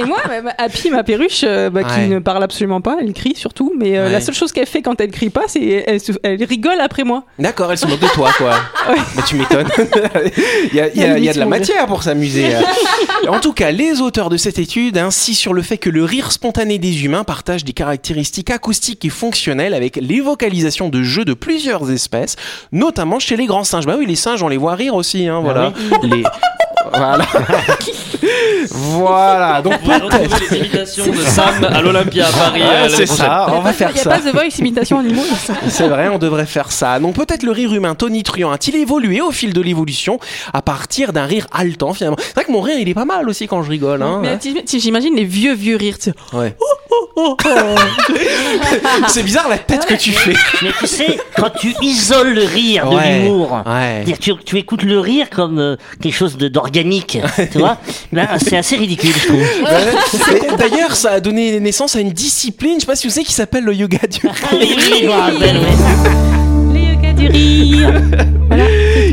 Et 0.01 0.05
moi, 0.05 0.19
Happy, 0.59 0.91
ma 0.91 1.03
perruche, 1.05 1.43
euh, 1.45 1.71
bah, 1.71 1.83
qui 1.85 2.01
Ouais. 2.01 2.07
ne 2.09 2.19
parle 2.19 2.43
absolument 2.43 2.81
pas, 2.81 2.97
elle 3.01 3.13
crie 3.13 3.35
surtout, 3.37 3.73
mais 3.79 3.97
euh, 3.99 4.07
Ouais. 4.07 4.13
la 4.13 4.21
seule 4.21 4.35
chose 4.35 4.53
qu'elle 4.53 4.67
fait 4.67 4.83
quand 4.83 5.01
elle 5.01 5.11
crie 5.11 5.31
pas, 5.31 5.43
c'est 5.47 5.85
elle, 6.23 6.45
rigole 6.45 6.81
après 6.81 7.05
moi. 7.05 7.25
D'accord, 7.39 7.71
elle 7.73 7.79
se 7.79 7.87
moque 7.87 8.01
de 8.01 8.09
toi, 8.09 8.31
quoi. 8.37 8.55
Bah, 9.17 9.23
tu 9.27 9.37
m'étonnes. 9.37 9.69
il, 10.73 10.77
y 10.77 10.81
a, 10.81 10.89
il 10.89 11.01
y 11.01 11.05
a- 11.05 11.19
il 11.19 11.25
y 11.25 11.29
a 11.29 11.33
de 11.33 11.39
la 11.39 11.47
matière 11.47 11.87
pour 11.87 12.03
s'amuser. 12.03 12.47
en 13.29 13.41
tout 13.41 13.53
cas, 13.53 13.71
les 13.71 14.01
auteurs 14.01 14.29
de 14.31 14.37
cette 14.37 14.59
étude 14.59 14.99
insistent 14.99 15.41
sur 15.41 15.55
le 15.55 15.63
fait 15.63 15.79
que 15.79 15.91
le 15.91 16.05
rire 16.05 16.33
spontané 16.33 16.79
des 16.79 17.05
humains 17.05 17.25
partage 17.25 17.65
des 17.65 17.73
caractéristiques 17.73 18.51
acoustiques 18.51 19.05
et 19.05 19.11
fonctionnelles 19.11 19.75
avec 19.75 19.97
les 19.97 20.21
vocalisations 20.21 20.89
de 20.89 21.03
jeux 21.03 21.25
de 21.25 21.35
plusieurs 21.35 21.91
espèces, 21.91 22.37
notamment 22.73 23.19
chez 23.19 23.37
les 23.37 23.47
grands 23.47 23.65
singes. 23.65 23.87
Bah 23.87 23.97
oui, 23.99 24.07
les 24.07 24.17
singes, 24.17 24.43
on 24.43 24.49
les 24.49 24.57
voit 24.57 24.75
rire 24.75 24.95
aussi, 24.95 25.29
hein, 25.29 25.41
voilà. 25.41 25.73
Les... 26.03 26.23
Voilà. 26.93 27.25
voilà, 28.71 29.63
donc 29.63 29.75
On 29.85 29.89
va 29.89 30.01
peut-être. 30.01 30.19
retrouver 30.23 30.47
les 30.51 30.57
imitations 30.59 31.07
de 31.07 31.17
Sam 31.17 31.65
à 31.65 31.81
l'Olympia 31.83 32.27
à 32.29 32.31
Paris. 32.33 32.61
Ouais, 32.63 32.67
euh, 32.69 32.89
c'est 32.89 33.07
ça, 33.07 33.47
on 33.53 33.61
va 33.61 33.73
faire 33.73 33.91
Il 33.91 33.95
n'y 33.95 34.01
a 34.01 34.03
ça. 34.05 34.11
pas 34.11 34.19
The 34.21 34.33
Voice 34.33 34.59
imitation 34.59 34.99
animaux. 34.99 35.23
C'est 35.69 35.89
vrai, 35.89 36.09
on 36.09 36.19
devrait 36.19 36.47
faire 36.47 36.71
ça. 36.73 36.99
Donc 36.99 37.15
peut-être 37.17 37.43
le 37.43 37.53
rire 37.53 37.73
humain 37.75 37.95
tonitruant 37.95 38.51
a-t-il 38.53 38.77
évolué 38.77 39.21
au 39.21 39.31
fil 39.31 39.53
de 39.53 39.61
l'évolution 39.61 40.19
à 40.53 40.63
partir 40.63 41.13
d'un 41.13 41.25
rire 41.27 41.47
haletant 41.53 41.95
finalement. 41.95 42.17
C'est 42.19 42.35
vrai 42.35 42.45
que 42.45 42.53
mon 42.53 42.61
rire 42.61 42.79
il 42.79 42.89
est 42.89 42.95
pas 42.95 43.05
mal 43.05 43.29
aussi 43.29 43.47
quand 43.47 43.63
je 43.63 43.71
rigole. 43.71 44.03
Hein. 44.03 44.23
J'imagine 44.67 45.15
les 45.17 45.25
vieux, 45.25 45.55
vieux 45.55 45.77
rires. 45.77 45.97
C'est 49.09 49.23
bizarre 49.23 49.49
la 49.49 49.59
tête 49.59 49.87
que 49.87 49.95
tu 49.95 50.13
fais. 50.13 50.35
Mais 50.63 50.71
tu 50.79 50.87
sais, 50.87 51.19
quand 51.37 51.51
tu 51.51 51.75
isoles 51.83 52.35
le 52.35 52.45
rire 52.45 52.89
de 52.89 52.95
Ouais, 52.97 53.21
l'humour, 53.21 53.53
ouais. 53.67 54.03
c'est-à-dire 54.05 54.19
tu, 54.19 54.33
tu 54.45 54.59
écoutes 54.59 54.83
le 54.83 54.99
rire 55.01 55.29
comme 55.31 55.59
euh, 55.59 55.77
quelque 56.01 56.15
chose 56.15 56.37
de- 56.37 56.49
d'organique, 56.49 57.19
tu 57.53 57.59
vois, 57.59 57.79
ben, 58.13 58.27
c'est 58.39 58.57
assez 58.57 58.77
ridicule, 58.77 59.13
je 59.21 59.27
trouve. 59.29 59.41
Ouais. 59.41 60.57
D'ailleurs, 60.59 60.95
ça 60.97 61.13
a 61.13 61.21
donné 61.21 61.61
naissance 61.61 61.97
à 61.97 62.01
une 62.01 62.13
discipline, 62.13 62.75
je 62.77 62.81
sais 62.81 62.87
pas 62.87 62.97
si 62.97 63.07
vous 63.07 63.13
savez, 63.13 63.25
qui 63.27 63.33
s'appelle 63.33 63.65
le 63.65 63.75
yoga 63.75 63.99
du 64.09 64.21
Oui, 64.53 64.75
oui, 64.77 64.99
je 65.03 65.07
me 65.07 65.11
rappelle, 65.13 65.57
oui. 65.59 66.75
Les 66.75 66.95
yogas 66.95 67.13
du 67.13 67.27
rire. 67.29 67.93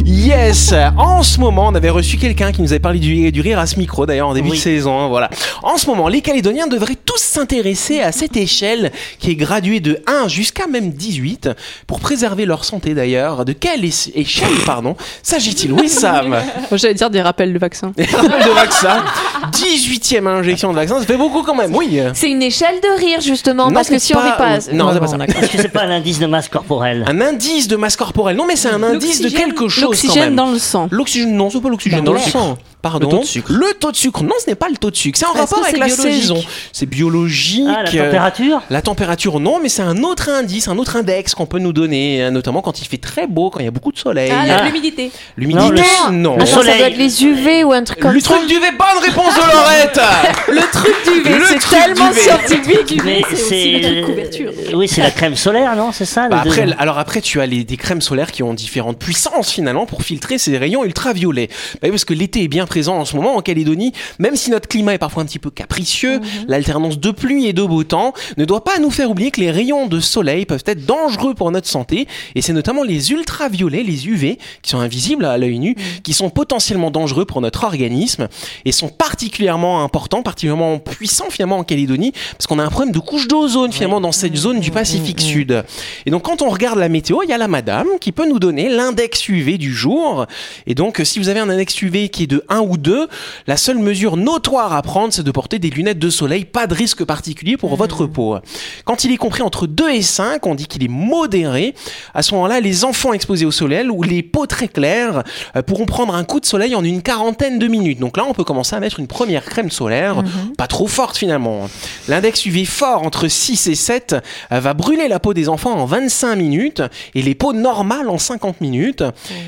Yes 0.06 0.74
En 0.98 1.24
ce 1.24 1.40
moment, 1.40 1.68
on 1.68 1.76
avait 1.76 1.90
reçu 1.90 2.18
quelqu'un 2.18 2.52
qui 2.52 2.62
nous 2.62 2.72
avait 2.72 2.80
parlé 2.80 3.00
du, 3.00 3.32
du 3.32 3.42
rire 3.42 3.60
à 3.60 3.66
ce 3.66 3.78
micro, 3.78 4.06
d'ailleurs, 4.06 4.28
en 4.30 4.34
début 4.34 4.50
Oui. 4.50 4.58
de 4.58 4.62
saison. 4.62 5.00
hein, 5.00 5.08
Voilà. 5.08 5.30
En 5.64 5.78
ce 5.78 5.88
moment, 5.88 6.08
les 6.08 6.22
Calédoniens 6.22 6.68
devraient 6.68 6.98
tous 7.06 7.20
s'intéresser 7.22 8.02
à 8.02 8.12
cette 8.12 8.36
échelle 8.36 8.92
qui 9.20 9.32
est 9.32 9.36
graduée 9.36 9.80
de 9.80 10.02
1 10.08 10.28
jusqu'à 10.28 10.68
même 10.68 10.92
18 10.92 11.50
pour 11.88 12.00
préserver 12.00 12.46
leur 12.46 12.66
santé, 12.66 12.94
d'ailleurs. 12.94 13.46
De 13.46 13.54
quelle 13.54 13.86
échelle, 13.86 14.50
pardon, 14.66 14.96
s'agit-il? 15.24 15.72
Oui, 15.72 15.88
Sam 15.90 16.30
Moi, 16.30 16.42
J'allais 16.78 16.94
dire 16.94 17.10
des 17.10 17.22
rappels 17.22 17.54
de 17.54 17.60
vaccins. 17.60 17.94
Et 17.98 18.04
rappel 18.06 18.44
de 18.46 18.54
vaccin. 18.54 19.04
18e 19.52 20.28
injection 20.28 20.72
de 20.72 20.76
vaccin, 20.76 21.00
ça 21.00 21.06
fait 21.06 21.18
beaucoup 21.18 21.44
quand 21.44 21.56
même, 21.56 21.76
oui. 21.76 22.00
C'est 22.14 22.30
une 22.30 22.42
échelle 22.42 22.80
de 22.82 23.00
rire, 23.00 23.22
justement, 23.22 23.68
Non, 23.68 23.74
parce 23.74 23.90
que 23.90 24.00
si 24.00 24.14
on 24.14 24.18
pas- 24.18 24.24
rit 24.24 24.38
pas. 24.38 24.74
Non, 24.74 24.92
c'est 24.94 25.00
pas 25.00 25.08
ça. 25.08 25.18
Est-ce 25.18 25.50
que 25.52 25.58
c'est 25.62 25.70
pas 25.70 25.84
un 25.84 25.92
indice 25.92 26.20
de 26.20 26.26
masse 26.26 26.48
corporelle 26.50 27.06
Un 27.08 27.22
indice 27.22 27.68
de 27.68 27.76
masse 27.76 27.96
corporelle. 27.96 28.36
Non, 28.36 28.46
mais 28.48 28.56
c'est 28.56 28.70
un 28.70 28.84
indice 28.84 29.22
de 29.22 29.30
quelque 29.30 29.68
chose 29.68 29.84
quand 29.84 29.90
L'oxygène 29.92 30.36
dans 30.36 30.52
le 30.52 30.60
sang. 30.60 30.88
L'oxygène, 30.92 31.36
non, 31.36 31.50
c'est 31.50 31.62
pas 31.62 31.70
l'oxygène 31.70 32.04
dans 32.04 32.14
Dans 32.14 32.20
le 32.20 32.20
sang. 32.20 32.58
Pardon. 32.82 33.08
Le 33.08 33.12
taux 33.12 33.20
de 33.22 33.26
sucre. 33.26 33.52
Le 33.52 33.74
taux 33.78 33.92
de 33.92 33.96
sucre. 33.98 34.24
Non, 34.24 34.34
ce 34.44 34.50
n'est 34.50 34.56
pas 34.56 34.70
le 34.70 34.78
taux 34.78 34.90
de 34.90 34.96
sucre. 34.96 35.20
C'est 35.20 35.26
en 35.26 35.34
rapport 35.34 35.62
avec 35.64 35.78
la 35.78 35.90
saison. 35.90 36.42
C'est 36.72 36.86
biologique. 36.86 37.66
Ah, 37.68 37.84
la 37.84 37.90
euh, 37.90 38.06
température 38.06 38.62
La 38.70 38.82
température, 38.82 39.40
non, 39.42 39.60
mais 39.62 39.68
c'est 39.68 39.82
un 39.82 40.02
autre 40.04 40.30
indice, 40.30 40.68
un 40.70 40.78
autre 40.78 40.96
index 40.96 41.36
qu'on 41.36 41.46
peut 41.46 41.60
nous 41.60 41.74
donner, 41.74 42.24
euh, 42.24 42.32
notamment 42.32 42.62
quand 42.62 42.80
il 42.82 42.86
fait 42.88 42.98
très 42.98 43.28
beau, 43.28 43.50
quand 43.50 43.60
il 43.60 43.66
y 43.66 43.68
a 43.68 43.72
beaucoup 43.72 43.92
de 43.92 43.98
soleil. 43.98 44.32
Ah, 44.34 44.46
Ah. 44.62 44.66
l'humidité. 44.66 45.12
L'humidité, 45.36 45.82
non. 46.12 46.38
Le 46.38 46.44
Attends, 46.44 46.46
ça 46.52 46.58
soleil. 46.62 46.78
doit 46.78 46.88
être 46.88 46.98
les 46.98 47.24
UV 47.26 47.64
ou 47.66 47.74
un 47.74 47.84
truc 47.84 48.00
comme 48.00 48.14
Le 48.14 48.20
ça. 48.22 48.34
truc 48.36 48.48
du 48.48 48.54
V, 48.56 48.62
bonne 48.72 49.04
réponse 49.06 49.36
de 49.36 49.52
Laurette 49.52 50.00
Le 50.48 50.72
truc 50.72 50.96
du 51.14 51.22
V, 51.22 51.38
Le 51.38 51.46
c'est 51.46 51.60
truc 51.60 51.80
tellement 51.82 52.10
du 52.10 52.16
V. 52.16 52.22
scientifique. 52.22 53.02
Mais 53.04 53.22
c'est 53.28 53.36
aussi 53.44 53.82
la 53.82 54.02
couverture. 54.06 54.52
Oui, 54.74 54.88
c'est 54.88 55.02
la 55.02 55.12
crème 55.12 55.36
solaire, 55.36 55.76
non 55.76 55.92
C'est 55.92 56.06
ça 56.06 56.24
le 56.24 56.30
Bah 56.30 56.44
après, 56.46 56.66
alors 56.78 56.98
après, 56.98 57.20
tu 57.22 57.42
as 57.42 57.46
les, 57.46 57.64
des 57.66 57.78
crèmes 57.78 58.02
solaires 58.02 58.32
qui 58.32 58.42
ont 58.44 58.54
différentes 58.54 59.00
puissances 59.00 59.52
finalement 59.52 59.86
pour 59.86 60.04
filtrer 60.04 60.38
ces 60.38 60.58
rayons 60.58 60.86
ultraviolets. 60.86 61.50
Bah 61.82 61.90
parce 61.90 62.06
que 62.06 62.14
l'été 62.14 62.44
est 62.44 62.48
bien 62.48 62.66
présent 62.70 62.98
en 62.98 63.04
ce 63.04 63.16
moment 63.16 63.36
en 63.36 63.42
Calédonie, 63.42 63.92
même 64.20 64.36
si 64.38 64.52
notre 64.52 64.70
climat 64.70 64.94
est 64.94 65.00
parfois 65.00 65.24
un 65.24 65.26
petit 65.26 65.40
peu 65.40 65.50
capricieux, 65.50 66.22
l'alternance 66.48 67.00
de 67.00 67.12
pluie 67.12 67.48
et 67.48 67.54
de 67.54 67.64
beau 67.64 67.84
temps 67.84 68.14
ne 68.38 68.46
doit 68.46 68.64
pas 68.64 68.80
nous 68.80 68.92
faire 68.92 69.10
oublier 69.10 69.32
que 69.32 69.42
les 69.42 69.52
rayons 69.52 69.88
de 69.88 70.00
soleil 70.00 70.46
peuvent 70.46 70.64
être 70.66 70.86
dangereux 70.86 71.34
pour 71.34 71.52
notre 71.52 71.68
santé. 71.68 72.08
Et 72.36 72.42
c'est 72.42 72.54
notamment 72.54 72.84
les 72.84 73.12
ultraviolets, 73.12 73.84
les 73.84 74.08
UV, 74.08 74.38
qui 74.62 74.70
sont 74.70 74.80
invisibles 74.80 75.26
à 75.26 75.38
l'œil 75.38 75.60
nu, 75.60 75.76
qui 76.04 76.14
sont 76.14 76.30
potentiellement 76.30 76.92
dangereux 76.92 77.26
pour 77.26 77.42
notre 77.42 77.64
organisme 77.64 78.28
et 78.66 78.72
sont 78.72 78.90
particulièrement 78.90 79.84
importants, 79.84 80.22
particulièrement 80.22 80.78
puissants 80.80 81.30
finalement 81.30 81.58
en 81.58 81.64
Calédonie, 81.64 82.14
parce 82.32 82.48
qu'on 82.48 82.60
a 82.60 82.64
un 82.64 82.70
problème 82.70 82.94
de 82.94 83.00
couche 83.00 83.28
d'ozone 83.28 83.72
finalement 83.72 84.00
dans 84.00 84.12
cette 84.12 84.36
zone 84.36 84.60
du 84.60 84.72
Pacifique 84.72 85.22
Sud. 85.22 85.64
Et 86.06 86.12
donc 86.12 86.24
quand 86.24 86.44
on 86.44 86.50
regarde 86.50 86.78
la 86.78 86.90
météo, 86.90 87.24
il 87.24 87.30
y 87.30 87.34
a 87.34 87.38
la 87.38 87.48
madame 87.48 87.88
qui 88.00 88.12
peut 88.12 88.28
nous 88.28 88.40
donner 88.40 88.70
l'index 88.70 89.28
UV 89.28 89.58
du 89.58 89.74
jour. 89.74 90.28
Et 90.68 90.76
donc 90.76 91.02
si 91.04 91.18
vous 91.18 91.30
avez 91.30 91.40
un 91.40 91.50
index 91.50 91.82
UV 91.82 92.10
qui 92.10 92.24
est 92.24 92.28
de 92.28 92.44
1 92.48 92.59
ou 92.62 92.78
2, 92.78 93.08
la 93.48 93.58
seule 93.58 93.80
mesure 93.80 94.18
notoire 94.18 94.74
à 94.74 94.82
prendre, 94.82 95.14
c'est 95.14 95.24
de 95.24 95.32
porter 95.32 95.60
des 95.60 95.70
lunettes 95.70 96.00
de 96.00 96.10
soleil, 96.10 96.46
pas 96.46 96.68
de 96.68 96.74
risque 96.74 97.04
particulier 97.04 97.58
pour 97.58 97.76
votre 97.76 98.06
peau. 98.06 98.38
Quand 98.86 99.04
il 99.04 99.12
est 99.12 99.18
compris 99.18 99.42
entre 99.42 99.68
2 99.68 99.90
et 99.90 100.02
5, 100.02 100.46
on 100.46 100.56
dit 100.56 100.68
qu'il 100.68 100.84
est 100.84 100.90
modéré. 100.90 101.76
À 102.14 102.22
ce 102.22 102.34
moment-là, 102.36 102.60
les 102.60 102.86
enfants 102.86 103.14
exposés 103.14 103.46
au 103.46 103.52
soleil 103.52 103.90
ou 103.90 104.04
les 104.04 104.24
peaux 104.24 104.46
très 104.46 104.68
claires 104.68 105.24
euh, 105.56 105.62
pourront 105.62 105.86
prendre 105.86 106.14
un 106.14 106.24
coup 106.24 106.40
de 106.40 106.46
soleil 106.46 106.76
en 106.76 106.84
une 106.84 107.02
quarantaine 107.02 107.60
de 107.60 107.68
minutes. 107.68 108.00
Donc 108.00 108.18
là, 108.18 108.26
on 108.28 108.34
peut 108.34 108.44
commencer 108.44 108.76
à 108.76 108.80
mettre 108.80 109.00
une 109.00 109.08
première 109.08 109.46
crème 109.46 109.72
solaire, 109.72 110.24
pas 110.58 110.68
trop 110.68 110.88
forte 110.88 111.18
finalement. 111.18 111.70
L'index 112.08 112.46
UV 112.46 112.66
fort 112.66 113.04
entre 113.04 113.28
6 113.28 113.68
et 113.68 113.76
7 113.76 114.16
euh, 114.52 114.60
va 114.60 114.74
brûler 114.74 115.08
la 115.08 115.20
peau 115.20 115.34
des 115.34 115.50
enfants 115.50 115.74
en 115.74 115.86
25 115.86 116.36
minutes 116.36 116.82
et 117.16 117.22
les 117.22 117.36
peaux 117.36 117.54
normales 117.54 118.10
en 118.10 118.18
50 118.18 118.62
minutes. 118.62 119.04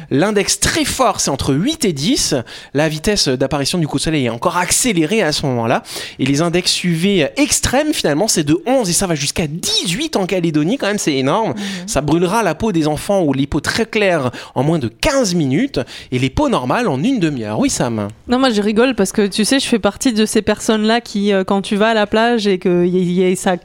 L'index 0.10 0.60
très 0.60 0.86
fort, 0.86 1.20
c'est 1.20 1.32
entre 1.32 1.54
8 1.54 1.86
et 1.86 1.94
10. 1.94 2.36
La 2.74 2.90
vitesse 2.90 3.01
d'apparition 3.28 3.78
du 3.78 3.88
coup 3.88 3.98
de 3.98 4.02
soleil 4.04 4.26
est 4.26 4.30
encore 4.30 4.58
accélérée 4.58 5.22
à 5.22 5.32
ce 5.32 5.46
moment-là. 5.46 5.84
Et 6.20 6.26
les 6.26 6.42
index 6.42 6.84
UV 6.84 7.28
extrêmes, 7.38 7.94
finalement, 7.94 8.28
c'est 8.28 8.44
de 8.44 8.58
11 8.66 8.90
et 8.90 8.94
ça 8.94 9.08
va 9.08 9.16
jusqu'à 9.16 9.48
18 9.48 10.16
en 10.16 10.26
Calédonie. 10.26 10.78
Quand 10.78 10.88
même, 10.88 10.98
c'est 10.98 11.16
énorme. 11.16 11.54
Ça 11.88 12.02
brûlera 12.02 12.44
la 12.44 12.56
peau 12.56 12.72
des 12.72 12.88
enfants 12.88 13.22
ou 13.24 13.34
les 13.34 13.48
peaux 13.48 13.60
très 13.60 13.86
claires 13.86 14.32
en 14.56 14.64
moins 14.64 14.80
de 14.80 14.88
15 14.88 15.36
minutes 15.36 15.80
et 16.12 16.20
les 16.20 16.30
peaux 16.30 16.50
normales 16.50 16.88
en 16.88 17.02
une 17.04 17.20
demi-heure. 17.20 17.60
Oui, 17.60 17.70
Sam. 17.70 18.08
Non, 18.28 18.40
moi 18.40 18.50
je 18.50 18.62
rigole 18.62 18.96
parce 18.96 19.12
que 19.12 19.28
tu 19.28 19.46
sais, 19.46 19.60
je 19.60 19.68
fais 19.68 19.80
partie 19.80 20.14
de 20.14 20.26
ces 20.26 20.42
personnes-là 20.42 21.02
qui, 21.02 21.34
euh, 21.34 21.44
quand 21.44 21.62
tu 21.62 21.76
vas 21.76 21.90
à 21.90 21.94
la 21.94 22.08
plage 22.08 22.48
et 22.48 22.58
que 22.58 22.86
y 22.86 23.32
y 23.32 23.36
ça, 23.36 23.58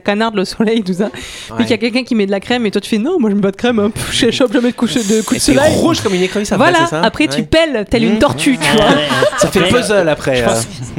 canarde 0.00 0.34
le 0.34 0.44
soleil, 0.44 0.82
tout 0.82 0.94
ça, 0.94 1.10
puis 1.10 1.64
qu'il 1.64 1.70
y 1.70 1.74
a 1.74 1.78
quelqu'un 1.78 2.04
qui 2.04 2.14
met 2.14 2.26
de 2.26 2.30
la 2.30 2.40
crème 2.40 2.66
et 2.66 2.70
toi 2.70 2.80
tu 2.80 2.88
fais 2.88 2.98
non, 2.98 3.18
moi 3.18 3.30
je 3.30 3.34
mets 3.36 3.42
pas 3.42 3.50
de 3.50 3.56
crème, 3.56 3.78
hein, 3.78 3.92
je 4.10 4.30
chope 4.30 4.52
jamais 4.52 4.70
de 4.70 4.76
couche 4.76 4.94
de 4.94 5.22
coup 5.22 5.34
de 5.34 5.40
soleil. 5.40 5.74
rouge 5.76 6.00
comme 6.00 6.14
une 6.14 6.22
écrevisse 6.22 6.52
après, 6.52 6.70
Voilà, 6.70 6.86
ça 6.86 7.02
après 7.02 7.28
tu 7.28 7.42
pelles 7.44 7.84
telle 7.90 8.04
une 8.04 8.16
Mmh. 8.16 8.18
tortue, 8.18 8.58
tu 8.76 8.82
vois. 8.82 9.38
Ça 9.38 9.48
fait 9.50 9.68
puzzle 9.68 10.08
après. 10.08 10.42
euh. 10.42 10.54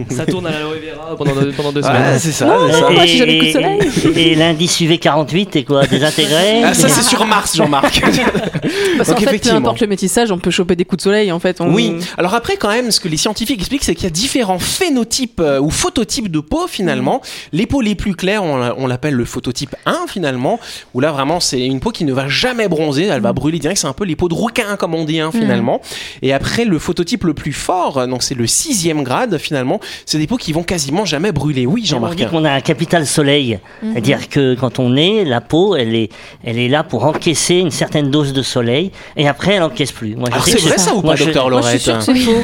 Ça 0.09 0.25
tourne 0.25 0.47
à 0.47 0.51
l'aloe 0.51 0.75
vera 0.79 1.15
pendant, 1.15 1.31
pendant 1.55 1.71
deux 1.71 1.81
semaines. 1.81 2.19
c'est 2.19 2.31
ça, 2.31 2.45
Non, 2.45 2.53
c'est 2.67 2.73
ça. 2.73 2.81
non, 2.81 2.91
moi, 2.93 3.05
j'ai 3.05 3.17
jamais 3.17 3.37
coup 3.39 3.43
de 3.45 3.49
et, 3.49 3.53
soleil. 3.53 3.79
et 4.31 4.35
l'indice 4.35 4.79
UV 4.81 4.97
48 4.99 5.55
est 5.55 5.63
quoi 5.63 5.85
Désintégré 5.87 6.63
Ah, 6.63 6.73
ça 6.73 6.87
c'est 6.89 7.03
sur 7.03 7.25
Mars, 7.25 7.55
Jean-Marc. 7.55 8.01
Parce 8.97 9.13
qu'en 9.13 9.19
fait, 9.21 9.39
peu 9.39 9.49
importe 9.51 9.79
le 9.81 9.87
métissage, 9.87 10.31
on 10.31 10.37
peut 10.39 10.51
choper 10.51 10.75
des 10.75 10.85
coups 10.85 10.97
de 10.97 11.03
soleil 11.03 11.31
en 11.31 11.39
fait. 11.39 11.61
On... 11.61 11.73
Oui, 11.73 11.95
alors 12.17 12.33
après 12.35 12.57
quand 12.57 12.69
même, 12.69 12.91
ce 12.91 12.99
que 12.99 13.07
les 13.07 13.17
scientifiques 13.17 13.59
expliquent, 13.59 13.83
c'est 13.83 13.95
qu'il 13.95 14.03
y 14.05 14.07
a 14.07 14.11
différents 14.11 14.59
phénotypes 14.59 15.39
euh, 15.39 15.59
ou 15.59 15.69
phototypes 15.69 16.29
de 16.31 16.39
peau 16.39 16.67
finalement. 16.67 17.21
Les 17.51 17.65
peaux 17.65 17.81
les 17.81 17.95
plus 17.95 18.15
claires, 18.15 18.43
on, 18.43 18.57
l'a- 18.57 18.75
on 18.77 18.87
l'appelle 18.87 19.13
le 19.13 19.25
phototype 19.25 19.75
1 19.85 20.05
finalement, 20.07 20.59
où 20.93 20.99
là 20.99 21.11
vraiment 21.11 21.39
c'est 21.39 21.59
une 21.65 21.79
peau 21.79 21.91
qui 21.91 22.03
ne 22.05 22.13
va 22.13 22.27
jamais 22.27 22.67
bronzer, 22.67 23.05
elle 23.05 23.21
va 23.21 23.33
brûler 23.33 23.59
direct, 23.59 23.79
c'est 23.79 23.87
un 23.87 23.93
peu 23.93 24.05
les 24.05 24.15
peaux 24.15 24.29
de 24.29 24.33
rouquin 24.33 24.75
comme 24.77 24.93
on 24.95 25.03
dit 25.05 25.19
hein, 25.19 25.31
finalement. 25.31 25.81
Et 26.21 26.33
après 26.33 26.65
le 26.65 26.79
phototype 26.79 27.23
le 27.23 27.33
plus 27.33 27.53
fort, 27.67 28.07
donc 28.07 28.23
c'est 28.23 28.33
le 28.33 28.47
sixième 28.47 29.03
grade 29.03 29.37
finalement, 29.37 29.81
c'est 30.05 30.17
des 30.17 30.25
peaux 30.27 30.37
qui 30.37 30.53
vont 30.53 30.63
quasiment 30.63 31.03
jamais 31.03 31.33
brûler. 31.33 31.65
Oui 31.65 31.81
On 31.83 31.87
Jean-Marc. 31.89 32.15
dit 32.15 32.25
qu'on 32.25 32.45
a 32.45 32.51
un 32.51 32.61
capital 32.61 33.05
soleil, 33.05 33.59
c'est-à-dire 33.81 34.29
que 34.29 34.55
quand 34.55 34.79
on 34.79 34.95
est, 34.95 35.25
la 35.25 35.41
peau, 35.41 35.75
elle 35.75 35.93
est, 35.93 36.09
elle 36.45 36.57
est 36.59 36.69
là 36.69 36.83
pour 36.85 37.03
encaisser 37.03 37.55
une 37.55 37.71
certaine 37.71 38.09
dose 38.09 38.31
de 38.31 38.41
soleil, 38.41 38.91
et 39.17 39.27
après 39.27 39.55
elle 39.55 39.63
encaisse 39.63 39.91
plus. 39.91 40.15
Moi, 40.15 40.29
je 40.29 40.33
Alors 40.35 40.45
sais 40.45 40.51
c'est 40.59 40.67
vrai 40.69 40.77
ça 40.77 40.93
ou 40.95 41.01
pas, 41.01 41.15
je- 41.17 41.25
docteur 41.25 41.49
Laurette. 41.49 41.81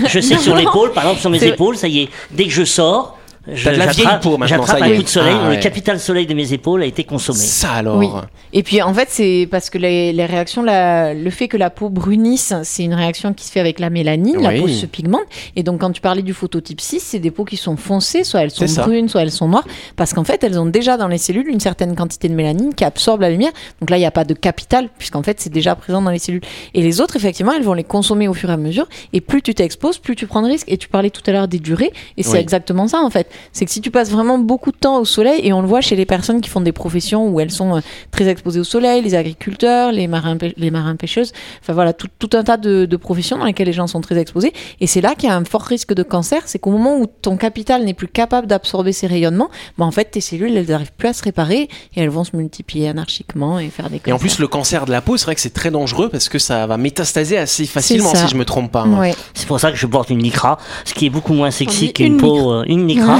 Je 0.09 0.19
sais 0.19 0.35
que 0.35 0.41
sur 0.41 0.55
l'épaule, 0.57 0.91
par 0.91 1.03
exemple 1.05 1.21
sur 1.21 1.29
mes 1.29 1.43
épaules, 1.43 1.77
ça 1.77 1.87
y 1.87 2.01
est, 2.01 2.09
dès 2.31 2.43
que 2.43 2.51
je 2.51 2.65
sors, 2.65 3.17
je- 3.47 3.69
de 3.69 3.75
la 3.75 3.87
vieille 3.87 4.07
peau 4.21 4.37
maintenant, 4.37 4.47
j'attrape 4.65 4.79
ça 4.79 4.87
y 4.87 4.89
un 4.89 4.93
est. 4.93 4.97
coup 4.97 5.03
de 5.03 5.07
soleil, 5.07 5.35
Ah 5.37 5.49
ouais. 5.49 5.55
le 5.57 5.61
capital 5.61 5.99
soleil 5.99 6.25
de 6.25 6.33
mes 6.33 6.53
épaules 6.53 6.81
a 6.83 6.85
été 6.85 7.03
consommé. 7.03 7.39
Ça 7.39 7.71
alors. 7.73 7.97
Oui. 7.97 8.07
Et 8.53 8.63
puis 8.63 8.81
en 8.81 8.93
fait, 8.93 9.07
c'est 9.09 9.47
parce 9.51 9.69
que 9.69 9.77
les, 9.77 10.13
les 10.13 10.25
réactions, 10.25 10.63
la- 10.63 11.13
le 11.13 11.29
fait 11.29 11.47
que 11.47 11.57
la 11.57 11.69
peau 11.69 11.89
brunisse, 11.89 12.53
c'est 12.63 12.83
une 12.83 12.93
réaction 12.93 13.33
qui 13.33 13.45
se 13.45 13.51
fait 13.51 13.59
avec 13.59 13.79
la 13.79 13.89
mélanine, 13.89 14.39
la 14.41 14.51
peau 14.51 14.67
se 14.67 14.85
pigmente. 14.85 15.21
Et 15.55 15.63
donc 15.63 15.81
quand 15.81 15.91
tu 15.91 16.01
parlais 16.01 16.21
du 16.21 16.33
phototype 16.33 16.79
6, 16.81 16.99
c'est 17.01 17.19
des 17.19 17.31
peaux 17.31 17.45
qui 17.45 17.57
sont 17.57 17.75
foncées, 17.77 18.23
soit 18.23 18.41
elles 18.41 18.51
sont 18.51 18.65
brunes, 18.83 19.09
soit 19.09 19.21
elles 19.21 19.31
sont 19.31 19.47
noires, 19.47 19.67
parce 19.95 20.13
qu'en 20.13 20.23
fait, 20.23 20.43
elles 20.43 20.59
ont 20.59 20.65
déjà 20.65 20.97
dans 20.97 21.07
les 21.07 21.17
cellules 21.17 21.47
une 21.49 21.59
certaine 21.59 21.95
quantité 21.95 22.29
de 22.29 22.33
mélanine 22.35 22.73
qui 22.73 22.83
absorbe 22.83 23.21
la 23.21 23.29
lumière. 23.29 23.51
Donc 23.81 23.89
là, 23.89 23.97
il 23.97 24.01
n'y 24.01 24.05
a 24.05 24.11
pas 24.11 24.23
de 24.25 24.33
capital, 24.33 24.89
puisqu'en 24.97 25.23
fait, 25.23 25.41
c'est 25.41 25.51
déjà 25.51 25.75
présent 25.75 26.01
dans 26.01 26.11
les 26.11 26.19
cellules. 26.19 26.41
Et 26.73 26.81
les 26.81 27.01
autres, 27.01 27.15
effectivement, 27.15 27.51
elles 27.53 27.63
vont 27.63 27.73
les 27.73 27.83
consommer 27.83 28.27
au 28.27 28.33
fur 28.33 28.49
et 28.49 28.53
à 28.53 28.57
mesure. 28.57 28.87
Et 29.13 29.21
plus 29.21 29.41
tu 29.41 29.53
t'exposes, 29.53 29.97
plus 29.97 30.15
tu 30.15 30.27
prends 30.27 30.41
de 30.41 30.47
risques. 30.47 30.67
Et 30.71 30.77
tu 30.77 30.87
parlais 30.87 31.09
tout 31.09 31.21
à 31.27 31.31
l'heure 31.31 31.47
des 31.47 31.59
durées, 31.59 31.91
et 32.17 32.23
c'est 32.23 32.33
Oui. 32.33 32.37
exactement 32.39 32.87
ça 32.87 32.99
en 33.01 33.09
fait. 33.09 33.27
C'est 33.51 33.65
que 33.65 33.71
si 33.71 33.81
tu 33.81 33.91
passes 33.91 34.09
vraiment 34.11 34.37
beaucoup 34.37 34.71
de 34.71 34.77
temps 34.77 34.99
au 34.99 35.05
soleil, 35.05 35.41
et 35.43 35.53
on 35.53 35.61
le 35.61 35.67
voit 35.67 35.81
chez 35.81 35.95
les 35.95 36.05
personnes 36.05 36.41
qui 36.41 36.49
font 36.49 36.61
des 36.61 36.71
professions 36.71 37.27
où 37.29 37.39
elles 37.39 37.51
sont 37.51 37.77
euh, 37.77 37.79
très 38.11 38.27
exposées 38.27 38.59
au 38.59 38.63
soleil, 38.63 39.01
les 39.01 39.15
agriculteurs, 39.15 39.91
les 39.91 40.07
marins, 40.07 40.37
les 40.57 40.71
marins 40.71 40.95
pêcheuses, 40.95 41.31
enfin 41.61 41.73
voilà, 41.73 41.93
tout, 41.93 42.07
tout 42.19 42.29
un 42.33 42.43
tas 42.43 42.57
de, 42.57 42.85
de 42.85 42.97
professions 42.97 43.37
dans 43.37 43.45
lesquelles 43.45 43.67
les 43.67 43.73
gens 43.73 43.87
sont 43.87 44.01
très 44.01 44.17
exposés. 44.17 44.53
Et 44.79 44.87
c'est 44.87 45.01
là 45.01 45.15
qu'il 45.15 45.29
y 45.29 45.31
a 45.31 45.35
un 45.35 45.45
fort 45.45 45.61
risque 45.63 45.93
de 45.93 46.03
cancer, 46.03 46.41
c'est 46.45 46.59
qu'au 46.59 46.71
moment 46.71 46.97
où 46.99 47.05
ton 47.07 47.37
capital 47.37 47.83
n'est 47.83 47.93
plus 47.93 48.07
capable 48.07 48.47
d'absorber 48.47 48.91
ces 48.91 49.07
rayonnements, 49.07 49.49
bah 49.77 49.85
en 49.85 49.91
fait 49.91 50.05
tes 50.05 50.21
cellules 50.21 50.55
elles 50.57 50.67
n'arrivent 50.67 50.91
plus 50.97 51.07
à 51.07 51.13
se 51.13 51.23
réparer 51.23 51.69
et 51.95 52.01
elles 52.01 52.09
vont 52.09 52.23
se 52.23 52.35
multiplier 52.35 52.89
anarchiquement 52.89 53.59
et 53.59 53.69
faire 53.69 53.89
des 53.89 53.97
Et 53.97 54.11
en 54.11 54.15
cancers. 54.15 54.19
plus, 54.19 54.39
le 54.39 54.47
cancer 54.47 54.85
de 54.85 54.91
la 54.91 55.01
peau, 55.01 55.17
c'est 55.17 55.25
vrai 55.25 55.35
que 55.35 55.41
c'est 55.41 55.53
très 55.53 55.71
dangereux 55.71 56.09
parce 56.09 56.29
que 56.29 56.39
ça 56.39 56.65
va 56.67 56.77
métastaser 56.77 57.37
assez 57.37 57.65
facilement, 57.65 58.13
si 58.15 58.27
je 58.27 58.35
me 58.35 58.45
trompe 58.45 58.71
pas. 58.71 58.81
hein. 58.81 58.99
Ouais. 58.99 59.15
C'est 59.33 59.47
pour 59.47 59.59
ça 59.59 59.71
que 59.71 59.77
je 59.77 59.85
porte 59.87 60.09
une 60.09 60.21
lycra, 60.21 60.57
ce 60.85 60.93
qui 60.93 61.05
est 61.05 61.09
beaucoup 61.09 61.33
moins 61.33 61.51
sexy 61.51 61.93
qu'une 61.93 62.13
une 62.13 62.17
peau. 62.17 62.51
euh, 62.51 62.63
une 62.67 62.87
lycra. 62.87 63.17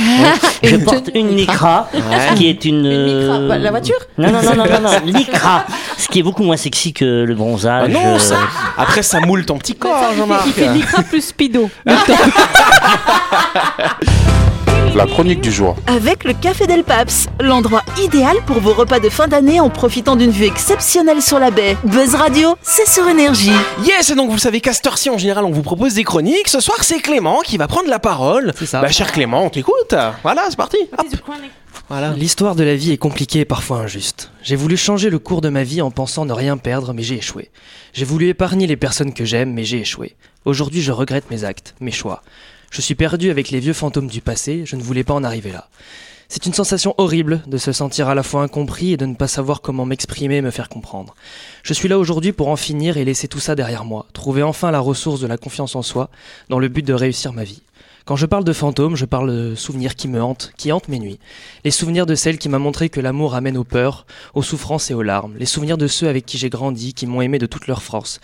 Je 0.63 0.75
porte 0.77 1.10
une 1.15 1.36
lycra, 1.36 1.88
Ouais. 1.93 2.36
qui 2.36 2.50
est 2.50 2.65
une. 2.65 2.86
Une 2.86 3.05
lycra, 3.05 3.36
euh, 3.38 3.48
bah, 3.48 3.57
la 3.57 3.72
voiture 3.72 3.98
Non, 4.17 4.31
non, 4.31 4.41
non, 4.43 4.55
non, 4.55 4.65
non, 4.65 4.81
non, 4.81 4.91
lycra, 5.05 5.65
ce 5.98 6.07
qui 6.07 6.19
est 6.19 6.24
beaucoup 6.24 6.43
moins 6.43 6.57
sexy 6.57 6.93
que 6.93 7.24
le 7.24 7.33
Ah 7.33 7.38
bronzage. 7.38 7.89
non, 7.91 8.15
euh, 8.15 8.19
ça- 8.19 8.38
après 8.77 9.03
ça 9.03 9.19
moule 9.19 9.45
ton 9.45 9.57
petit 9.57 9.75
corps, 9.75 10.13
Jean-Marc. 10.17 10.43
il 10.48 10.53
fait 10.53 10.74
Lycra 10.74 11.03
plus 11.03 11.22
speedo. 11.22 11.69
la 14.95 15.05
chronique 15.05 15.41
du 15.41 15.51
jour. 15.51 15.75
Avec 15.88 16.23
le 16.23 16.33
Café 16.33 16.67
Del 16.67 16.83
Paps, 16.83 17.27
l'endroit 17.39 17.83
idéal 18.01 18.38
pour 18.45 18.59
vos 18.59 18.73
repas 18.73 19.00
de 19.00 19.09
fin 19.09 19.27
d'année 19.27 19.59
en 19.59 19.69
profitant 19.69 20.15
d'une 20.15 20.31
vue 20.31 20.45
exceptionnelle 20.45 21.21
sur 21.21 21.39
la 21.39 21.51
baie. 21.51 21.75
Buzz 21.83 22.15
Radio, 22.15 22.55
c'est 22.62 22.88
sur 22.88 23.07
énergie. 23.07 23.51
Yes, 23.85 24.09
et 24.12 24.15
donc 24.15 24.29
vous 24.29 24.38
savez 24.38 24.62
qu'à 24.62 24.73
cette 24.73 24.85
heure-ci, 24.85 25.09
en 25.09 25.17
général, 25.17 25.45
on 25.45 25.51
vous 25.51 25.63
propose 25.63 25.95
des 25.95 26.03
chroniques. 26.03 26.47
Ce 26.47 26.59
soir, 26.59 26.83
c'est 26.83 27.00
Clément 27.00 27.41
qui 27.41 27.57
va 27.57 27.67
prendre 27.67 27.89
la 27.89 28.00
parole. 28.00 28.53
C'est 28.57 28.65
ça. 28.65 28.81
Bah, 28.81 28.89
cher 28.89 29.12
Clément, 29.12 29.45
on 29.45 29.50
t'écoute. 29.50 29.95
Voilà, 30.21 30.45
c'est 30.50 30.57
parti. 30.57 30.77
Hop. 30.97 31.07
Voilà. 31.89 32.13
L'histoire 32.13 32.55
de 32.55 32.63
la 32.63 32.75
vie 32.75 32.91
est 32.91 32.97
compliquée 32.97 33.39
et 33.39 33.45
parfois 33.45 33.79
injuste. 33.79 34.31
J'ai 34.43 34.55
voulu 34.55 34.77
changer 34.77 35.09
le 35.09 35.19
cours 35.19 35.41
de 35.41 35.50
ma 35.50 35.63
vie 35.63 35.81
en 35.81 35.91
pensant 35.91 36.25
ne 36.25 36.33
rien 36.33 36.57
perdre, 36.57 36.93
mais 36.93 37.03
j'ai 37.03 37.15
échoué. 37.15 37.50
J'ai 37.93 38.05
voulu 38.05 38.27
épargner 38.29 38.67
les 38.67 38.77
personnes 38.77 39.13
que 39.13 39.25
j'aime, 39.25 39.53
mais 39.53 39.63
j'ai 39.63 39.79
échoué. 39.79 40.15
Aujourd'hui, 40.45 40.81
je 40.81 40.91
regrette 40.91 41.29
mes 41.31 41.43
actes, 41.43 41.75
mes 41.79 41.91
choix. 41.91 42.21
Je 42.74 42.82
suis 42.82 42.96
perdu 42.96 43.30
avec 43.30 43.51
les 43.51 43.60
vieux 43.60 43.72
fantômes 43.72 44.08
du 44.08 44.20
passé, 44.20 44.63
je 44.65 44.75
ne 44.75 44.82
voulais 44.82 45.03
pas 45.03 45.13
en 45.13 45.24
arriver 45.24 45.51
là. 45.51 45.70
C'est 46.27 46.48
une 46.48 46.56
sensation 46.56 46.96
horrible 46.98 47.44
de 47.46 47.60
se 47.60 47.72
sentir 47.72 48.10
à 48.10 48.15
la 48.15 48.24
fois 48.24 48.42
incompris 48.42 48.94
et 48.94 48.98
de 48.98 49.06
ne 49.06 49.13
pas 49.13 49.27
savoir 49.27 49.62
comment 49.62 49.86
m'exprimer 49.86 50.38
et 50.38 50.42
me 50.42 50.50
faire 50.50 50.70
comprendre. 50.70 51.13
Je 51.62 51.72
suis 51.75 51.88
là 51.88 52.00
aujourd'hui 52.00 52.32
pour 52.32 52.48
en 52.48 52.56
finir 52.56 52.98
et 52.98 53.06
laisser 53.06 53.27
tout 53.27 53.39
ça 53.39 53.53
derrière 53.53 53.86
moi, 53.86 54.08
trouver 54.13 54.42
enfin 54.42 54.72
la 54.72 54.80
ressource 54.80 55.22
de 55.22 55.27
la 55.27 55.38
confiance 55.38 55.75
en 55.75 55.84
soi, 55.84 56.10
dans 56.50 56.58
le 56.58 56.68
but 56.68 56.84
de 56.84 56.96
réussir 56.96 57.32
ma 57.32 57.44
vie. 57.44 57.62
Quand 58.06 58.15
je 58.15 58.25
parle 58.25 58.44
de 58.44 58.53
fantômes, 58.53 58.96
je 58.96 59.06
parle 59.06 59.32
de 59.32 59.53
souvenirs 59.53 59.94
qui 59.94 60.08
me 60.08 60.24
hantent, 60.24 60.51
qui 60.58 60.72
hantent 60.72 60.89
mes 60.89 60.98
nuits. 60.98 61.20
Les 61.65 61.70
souvenirs 61.70 62.08
de 62.08 62.15
celle 62.15 62.39
qui 62.39 62.50
m'a 62.50 62.58
montré 62.58 62.89
que 62.89 63.01
l'amour 63.01 63.36
amène 63.36 63.56
aux 63.56 63.63
peurs, 63.63 64.08
aux 64.34 64.42
souffrances 64.42 64.89
et 64.89 64.96
aux 64.96 65.03
larmes. 65.03 65.36
Les 65.38 65.46
souvenirs 65.46 65.77
de 65.77 65.86
ceux 65.86 66.08
avec 66.08 66.25
qui 66.25 66.39
j'ai 66.39 66.50
grandi, 66.50 66.96
qui 66.96 67.06
m'ont 67.06 67.22
aimé 67.22 67.38
de 67.38 67.46
toute 67.46 67.68
leur 67.68 67.84
force, 67.84 68.20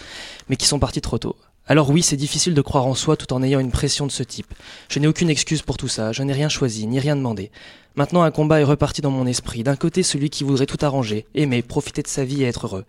mais 0.49 0.55
qui 0.55 0.65
sont 0.65 0.79
partis 0.79 1.01
trop 1.01 1.19
tôt. 1.19 1.35
Alors 1.71 1.91
oui, 1.91 2.01
c'est 2.01 2.17
difficile 2.17 2.55
de 2.55 2.61
croire 2.61 2.87
en 2.87 2.95
soi 2.95 3.15
tout 3.15 3.31
en 3.31 3.43
ayant 3.43 3.59
une 3.59 3.69
pression 3.69 4.07
de 4.07 4.11
ce 4.11 4.23
type. 4.23 4.55
Je 4.89 4.97
n'ai 4.97 5.05
aucune 5.05 5.29
excuse 5.29 5.61
pour 5.61 5.77
tout 5.77 5.87
ça, 5.87 6.11
je 6.11 6.23
n'ai 6.23 6.33
rien 6.33 6.49
choisi, 6.49 6.87
ni 6.87 6.99
rien 6.99 7.15
demandé. 7.15 7.51
Maintenant, 7.95 8.23
un 8.23 8.31
combat 8.31 8.59
est 8.59 8.63
reparti 8.63 9.01
dans 9.01 9.11
mon 9.11 9.27
esprit. 9.27 9.61
D'un 9.61 9.75
côté, 9.75 10.01
celui 10.01 10.31
qui 10.31 10.43
voudrait 10.43 10.65
tout 10.65 10.83
arranger, 10.83 11.27
aimer, 11.35 11.61
profiter 11.61 12.01
de 12.01 12.07
sa 12.07 12.25
vie 12.25 12.41
et 12.41 12.47
être 12.47 12.65
heureux. 12.65 12.85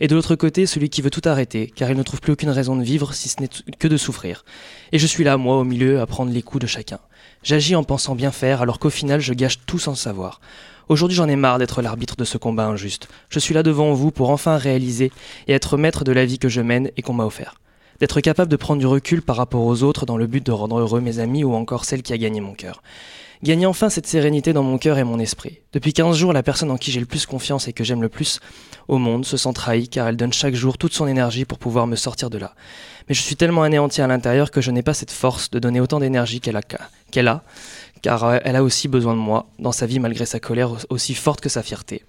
Et 0.00 0.08
de 0.08 0.16
l'autre 0.16 0.34
côté, 0.34 0.66
celui 0.66 0.88
qui 0.88 1.00
veut 1.00 1.10
tout 1.10 1.22
arrêter, 1.24 1.72
car 1.76 1.88
il 1.92 1.96
ne 1.96 2.02
trouve 2.02 2.20
plus 2.20 2.32
aucune 2.32 2.50
raison 2.50 2.74
de 2.74 2.82
vivre 2.82 3.14
si 3.14 3.28
ce 3.28 3.40
n'est 3.40 3.48
que 3.78 3.86
de 3.86 3.96
souffrir. 3.96 4.44
Et 4.90 4.98
je 4.98 5.06
suis 5.06 5.22
là, 5.22 5.36
moi, 5.36 5.56
au 5.56 5.64
milieu, 5.64 6.00
à 6.00 6.06
prendre 6.06 6.32
les 6.32 6.42
coups 6.42 6.62
de 6.62 6.66
chacun. 6.66 6.98
J'agis 7.44 7.76
en 7.76 7.84
pensant 7.84 8.16
bien 8.16 8.32
faire, 8.32 8.62
alors 8.62 8.80
qu'au 8.80 8.90
final, 8.90 9.20
je 9.20 9.32
gâche 9.32 9.60
tout 9.64 9.78
sans 9.78 9.92
le 9.92 9.96
savoir. 9.96 10.40
Aujourd'hui, 10.88 11.16
j'en 11.16 11.28
ai 11.28 11.36
marre 11.36 11.60
d'être 11.60 11.82
l'arbitre 11.82 12.16
de 12.16 12.24
ce 12.24 12.36
combat 12.36 12.66
injuste. 12.66 13.06
Je 13.28 13.38
suis 13.38 13.54
là 13.54 13.62
devant 13.62 13.92
vous 13.92 14.10
pour 14.10 14.30
enfin 14.30 14.56
réaliser 14.56 15.12
et 15.46 15.52
être 15.52 15.76
maître 15.76 16.02
de 16.02 16.10
la 16.10 16.26
vie 16.26 16.40
que 16.40 16.48
je 16.48 16.62
mène 16.62 16.90
et 16.96 17.02
qu'on 17.02 17.12
m'a 17.12 17.26
offert. 17.26 17.54
D'être 18.00 18.20
capable 18.20 18.50
de 18.50 18.56
prendre 18.56 18.80
du 18.80 18.86
recul 18.86 19.22
par 19.22 19.36
rapport 19.36 19.64
aux 19.64 19.82
autres 19.82 20.06
dans 20.06 20.16
le 20.16 20.26
but 20.26 20.44
de 20.44 20.52
rendre 20.52 20.78
heureux 20.78 21.00
mes 21.00 21.18
amis 21.18 21.44
ou 21.44 21.54
encore 21.54 21.84
celle 21.84 22.02
qui 22.02 22.12
a 22.12 22.18
gagné 22.18 22.40
mon 22.40 22.54
cœur. 22.54 22.82
Gagner 23.42 23.66
enfin 23.66 23.90
cette 23.90 24.06
sérénité 24.06 24.52
dans 24.52 24.62
mon 24.62 24.78
cœur 24.78 24.96
et 24.96 25.04
mon 25.04 25.18
esprit. 25.18 25.58
Depuis 25.72 25.92
15 25.92 26.16
jours, 26.16 26.32
la 26.32 26.42
personne 26.42 26.70
en 26.70 26.78
qui 26.78 26.90
j'ai 26.90 27.00
le 27.00 27.06
plus 27.06 27.26
confiance 27.26 27.68
et 27.68 27.72
que 27.72 27.84
j'aime 27.84 28.00
le 28.00 28.08
plus 28.08 28.40
au 28.88 28.98
monde 28.98 29.26
se 29.26 29.36
sent 29.36 29.52
trahie 29.52 29.88
car 29.88 30.08
elle 30.08 30.16
donne 30.16 30.32
chaque 30.32 30.54
jour 30.54 30.78
toute 30.78 30.94
son 30.94 31.06
énergie 31.06 31.44
pour 31.44 31.58
pouvoir 31.58 31.86
me 31.86 31.94
sortir 31.94 32.30
de 32.30 32.38
là. 32.38 32.54
Mais 33.08 33.14
je 33.14 33.20
suis 33.20 33.36
tellement 33.36 33.62
anéanti 33.62 34.00
à 34.00 34.06
l'intérieur 34.06 34.50
que 34.50 34.60
je 34.60 34.70
n'ai 34.70 34.82
pas 34.82 34.94
cette 34.94 35.10
force 35.10 35.50
de 35.50 35.58
donner 35.58 35.80
autant 35.80 36.00
d'énergie 36.00 36.40
qu'elle 36.40 36.56
a, 36.56 37.42
car 38.00 38.24
euh, 38.24 38.38
elle 38.44 38.56
a 38.56 38.62
aussi 38.62 38.88
besoin 38.88 39.14
de 39.14 39.20
moi 39.20 39.46
dans 39.58 39.72
sa 39.72 39.86
vie 39.86 39.98
malgré 39.98 40.24
sa 40.24 40.40
colère 40.40 40.70
aussi 40.88 41.14
forte 41.14 41.40
que 41.40 41.48
sa 41.48 41.62
fierté. 41.62 42.02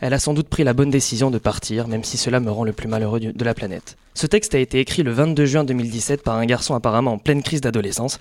Elle 0.00 0.14
a 0.14 0.18
sans 0.18 0.32
doute 0.32 0.48
pris 0.48 0.62
la 0.62 0.74
bonne 0.74 0.90
décision 0.90 1.30
de 1.30 1.38
partir, 1.38 1.88
même 1.88 2.04
si 2.04 2.16
cela 2.16 2.38
me 2.38 2.50
rend 2.50 2.64
le 2.64 2.72
plus 2.72 2.88
malheureux 2.88 3.18
de 3.18 3.44
la 3.44 3.54
planète. 3.54 3.96
Ce 4.14 4.26
texte 4.26 4.54
a 4.54 4.58
été 4.58 4.78
écrit 4.78 5.02
le 5.02 5.12
22 5.12 5.44
juin 5.46 5.64
2017 5.64 6.22
par 6.22 6.36
un 6.36 6.46
garçon 6.46 6.74
apparemment 6.74 7.12
en 7.12 7.18
pleine 7.18 7.42
crise 7.42 7.60
d'adolescence. 7.60 8.18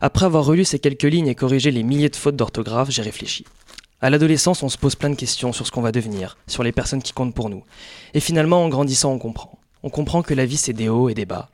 Après 0.00 0.26
avoir 0.26 0.44
relu 0.44 0.64
ces 0.64 0.78
quelques 0.78 1.02
lignes 1.02 1.26
et 1.26 1.34
corrigé 1.34 1.70
les 1.70 1.82
milliers 1.82 2.08
de 2.08 2.16
fautes 2.16 2.36
d'orthographe, 2.36 2.90
j'ai 2.90 3.02
réfléchi. 3.02 3.44
À 4.00 4.10
l'adolescence, 4.10 4.62
on 4.62 4.68
se 4.68 4.78
pose 4.78 4.94
plein 4.94 5.10
de 5.10 5.16
questions 5.16 5.52
sur 5.52 5.66
ce 5.66 5.72
qu'on 5.72 5.82
va 5.82 5.90
devenir, 5.90 6.38
sur 6.46 6.62
les 6.62 6.70
personnes 6.70 7.02
qui 7.02 7.12
comptent 7.12 7.34
pour 7.34 7.50
nous. 7.50 7.64
Et 8.14 8.20
finalement, 8.20 8.64
en 8.64 8.68
grandissant, 8.68 9.12
on 9.12 9.18
comprend. 9.18 9.58
On 9.82 9.90
comprend 9.90 10.22
que 10.22 10.34
la 10.34 10.44
vie, 10.44 10.56
c'est 10.56 10.72
des 10.72 10.88
hauts 10.88 11.08
et 11.08 11.14
des 11.14 11.24
bas. 11.24 11.50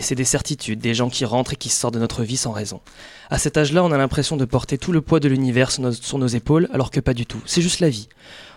C'est 0.00 0.14
des 0.14 0.24
certitudes, 0.24 0.80
des 0.80 0.94
gens 0.94 1.08
qui 1.08 1.24
rentrent 1.24 1.54
et 1.54 1.56
qui 1.56 1.68
sortent 1.68 1.94
de 1.94 2.00
notre 2.00 2.22
vie 2.22 2.36
sans 2.36 2.52
raison. 2.52 2.80
À 3.28 3.38
cet 3.38 3.56
âge-là, 3.56 3.82
on 3.84 3.92
a 3.92 3.98
l'impression 3.98 4.36
de 4.36 4.44
porter 4.44 4.76
tout 4.76 4.92
le 4.92 5.00
poids 5.00 5.20
de 5.20 5.28
l'univers 5.28 5.70
sur 5.70 5.94
sur 5.94 6.18
nos 6.18 6.26
épaules, 6.26 6.68
alors 6.72 6.90
que 6.90 7.00
pas 7.00 7.14
du 7.14 7.26
tout. 7.26 7.40
C'est 7.46 7.62
juste 7.62 7.80
la 7.80 7.88
vie. 7.88 8.08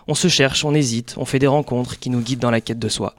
On 0.08 0.16
se 0.16 0.28
cherche, 0.28 0.66
on 0.66 0.74
hésite, 0.74 1.16
on 1.18 1.26
fait 1.26 1.40
des 1.40 1.48
rencontres 1.48 2.00
qui 2.00 2.10
nous 2.10 2.20
guident 2.20 2.40
dans 2.40 2.52
la 2.52 2.62
quête 2.62 2.80
de 2.80 2.90
soi. 2.90 3.16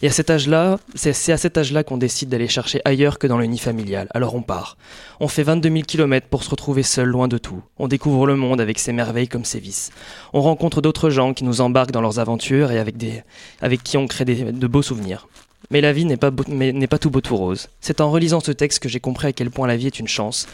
Et 0.00 0.06
à 0.06 0.12
cet 0.12 0.30
âge-là, 0.30 0.78
c'est 0.94 1.32
à 1.32 1.36
cet 1.36 1.58
âge-là 1.58 1.82
qu'on 1.82 1.96
décide 1.96 2.28
d'aller 2.28 2.46
chercher 2.46 2.80
ailleurs 2.84 3.18
que 3.18 3.26
dans 3.26 3.38
le 3.38 3.46
nid 3.46 3.58
familial. 3.58 4.06
Alors 4.14 4.36
on 4.36 4.42
part. 4.42 4.76
On 5.18 5.26
fait 5.26 5.42
22 5.42 5.68
000 5.68 5.82
km 5.82 6.28
pour 6.28 6.44
se 6.44 6.50
retrouver 6.50 6.84
seul 6.84 7.08
loin 7.08 7.26
de 7.26 7.38
tout. 7.38 7.62
On 7.78 7.88
découvre 7.88 8.26
le 8.26 8.36
monde 8.36 8.60
avec 8.60 8.78
ses 8.78 8.92
merveilles 8.92 9.26
comme 9.26 9.44
ses 9.44 9.58
vices. 9.58 9.90
On 10.32 10.40
rencontre 10.40 10.80
d'autres 10.80 11.10
gens 11.10 11.34
qui 11.34 11.42
nous 11.42 11.60
embarquent 11.60 11.90
dans 11.90 12.00
leurs 12.00 12.20
aventures 12.20 12.70
et 12.70 12.78
avec, 12.78 12.96
des, 12.96 13.24
avec 13.60 13.82
qui 13.82 13.96
on 13.96 14.06
crée 14.06 14.24
de 14.24 14.66
beaux 14.68 14.82
souvenirs. 14.82 15.26
Mais 15.70 15.80
la 15.82 15.92
vie 15.92 16.06
n'est 16.06 16.16
pas, 16.16 16.30
n'est 16.48 16.86
pas 16.86 16.98
tout 16.98 17.10
beau 17.10 17.20
tout 17.20 17.36
rose. 17.36 17.68
C'est 17.80 18.00
en 18.00 18.10
relisant 18.10 18.40
ce 18.40 18.52
texte 18.52 18.82
que 18.82 18.88
j'ai 18.88 19.00
compris 19.00 19.28
à 19.28 19.32
quel 19.32 19.50
point 19.50 19.66
la 19.66 19.76
vie 19.76 19.86
est 19.86 19.98
une 19.98 20.08
chance, 20.08 20.46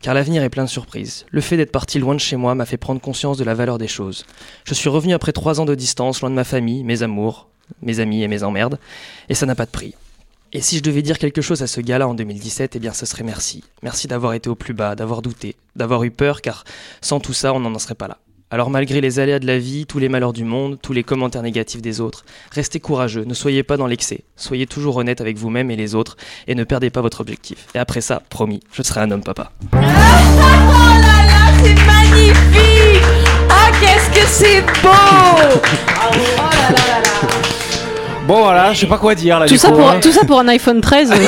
car 0.00 0.14
l'avenir 0.14 0.42
est 0.42 0.48
plein 0.48 0.64
de 0.64 0.68
surprises. 0.70 1.26
Le 1.30 1.42
fait 1.42 1.58
d'être 1.58 1.72
parti 1.72 1.98
loin 1.98 2.14
de 2.14 2.20
chez 2.20 2.36
moi 2.36 2.54
m'a 2.54 2.64
fait 2.64 2.78
prendre 2.78 3.00
conscience 3.00 3.36
de 3.36 3.44
la 3.44 3.54
valeur 3.54 3.76
des 3.76 3.88
choses. 3.88 4.24
Je 4.64 4.72
suis 4.72 4.88
revenu 4.88 5.12
après 5.12 5.32
trois 5.32 5.60
ans 5.60 5.66
de 5.66 5.74
distance, 5.74 6.22
loin 6.22 6.30
de 6.30 6.34
ma 6.34 6.44
famille, 6.44 6.84
mes 6.84 7.02
amours, 7.02 7.48
mes 7.82 8.00
amis 8.00 8.22
et 8.22 8.28
mes 8.28 8.42
emmerdes, 8.42 8.78
et 9.28 9.34
ça 9.34 9.44
n'a 9.44 9.54
pas 9.54 9.66
de 9.66 9.70
prix. 9.70 9.94
Et 10.54 10.60
si 10.60 10.76
je 10.76 10.82
devais 10.82 11.02
dire 11.02 11.18
quelque 11.18 11.40
chose 11.40 11.62
à 11.62 11.66
ce 11.66 11.80
gars-là 11.80 12.06
en 12.08 12.14
2017, 12.14 12.76
eh 12.76 12.78
bien 12.78 12.92
ce 12.92 13.06
serait 13.06 13.24
merci. 13.24 13.64
Merci 13.82 14.06
d'avoir 14.06 14.34
été 14.34 14.50
au 14.50 14.54
plus 14.54 14.74
bas, 14.74 14.94
d'avoir 14.94 15.22
douté, 15.22 15.56
d'avoir 15.76 16.04
eu 16.04 16.10
peur, 16.10 16.42
car 16.42 16.64
sans 17.00 17.20
tout 17.20 17.32
ça, 17.32 17.54
on 17.54 17.60
n'en 17.60 17.78
serait 17.78 17.94
pas 17.94 18.08
là. 18.08 18.18
Alors 18.52 18.68
malgré 18.68 19.00
les 19.00 19.18
aléas 19.18 19.38
de 19.38 19.46
la 19.46 19.58
vie, 19.58 19.86
tous 19.86 19.98
les 19.98 20.10
malheurs 20.10 20.34
du 20.34 20.44
monde, 20.44 20.76
tous 20.82 20.92
les 20.92 21.02
commentaires 21.02 21.40
négatifs 21.40 21.80
des 21.80 22.02
autres, 22.02 22.26
restez 22.50 22.80
courageux, 22.80 23.24
ne 23.24 23.32
soyez 23.32 23.62
pas 23.62 23.78
dans 23.78 23.86
l'excès, 23.86 24.24
soyez 24.36 24.66
toujours 24.66 24.98
honnête 24.98 25.22
avec 25.22 25.38
vous-même 25.38 25.70
et 25.70 25.76
les 25.76 25.94
autres, 25.94 26.18
et 26.46 26.54
ne 26.54 26.62
perdez 26.62 26.90
pas 26.90 27.00
votre 27.00 27.22
objectif. 27.22 27.64
Et 27.74 27.78
après 27.78 28.02
ça, 28.02 28.20
promis, 28.28 28.60
je 28.70 28.82
serai 28.82 29.00
un 29.00 29.10
homme 29.10 29.22
papa. 29.22 29.52
Oh 29.72 29.76
là 29.78 29.86
là, 31.26 31.50
c'est 31.62 31.74
magnifique 31.86 33.02
Ah, 33.48 33.70
qu'est-ce 33.80 34.10
que 34.20 34.26
c'est 34.26 34.60
beau 34.82 34.90
Bon, 38.26 38.42
voilà, 38.42 38.74
je 38.74 38.80
sais 38.80 38.86
pas 38.86 38.98
quoi 38.98 39.14
dire 39.14 39.38
là. 39.40 39.46
Tout 39.46 39.54
du 39.54 39.58
ça, 39.58 39.70
coup, 39.70 39.76
pour, 39.76 39.88
hein. 39.90 39.98
tout 40.00 40.12
ça 40.12 40.26
pour 40.26 40.38
un 40.38 40.48
iPhone 40.48 40.82
13. 40.82 41.10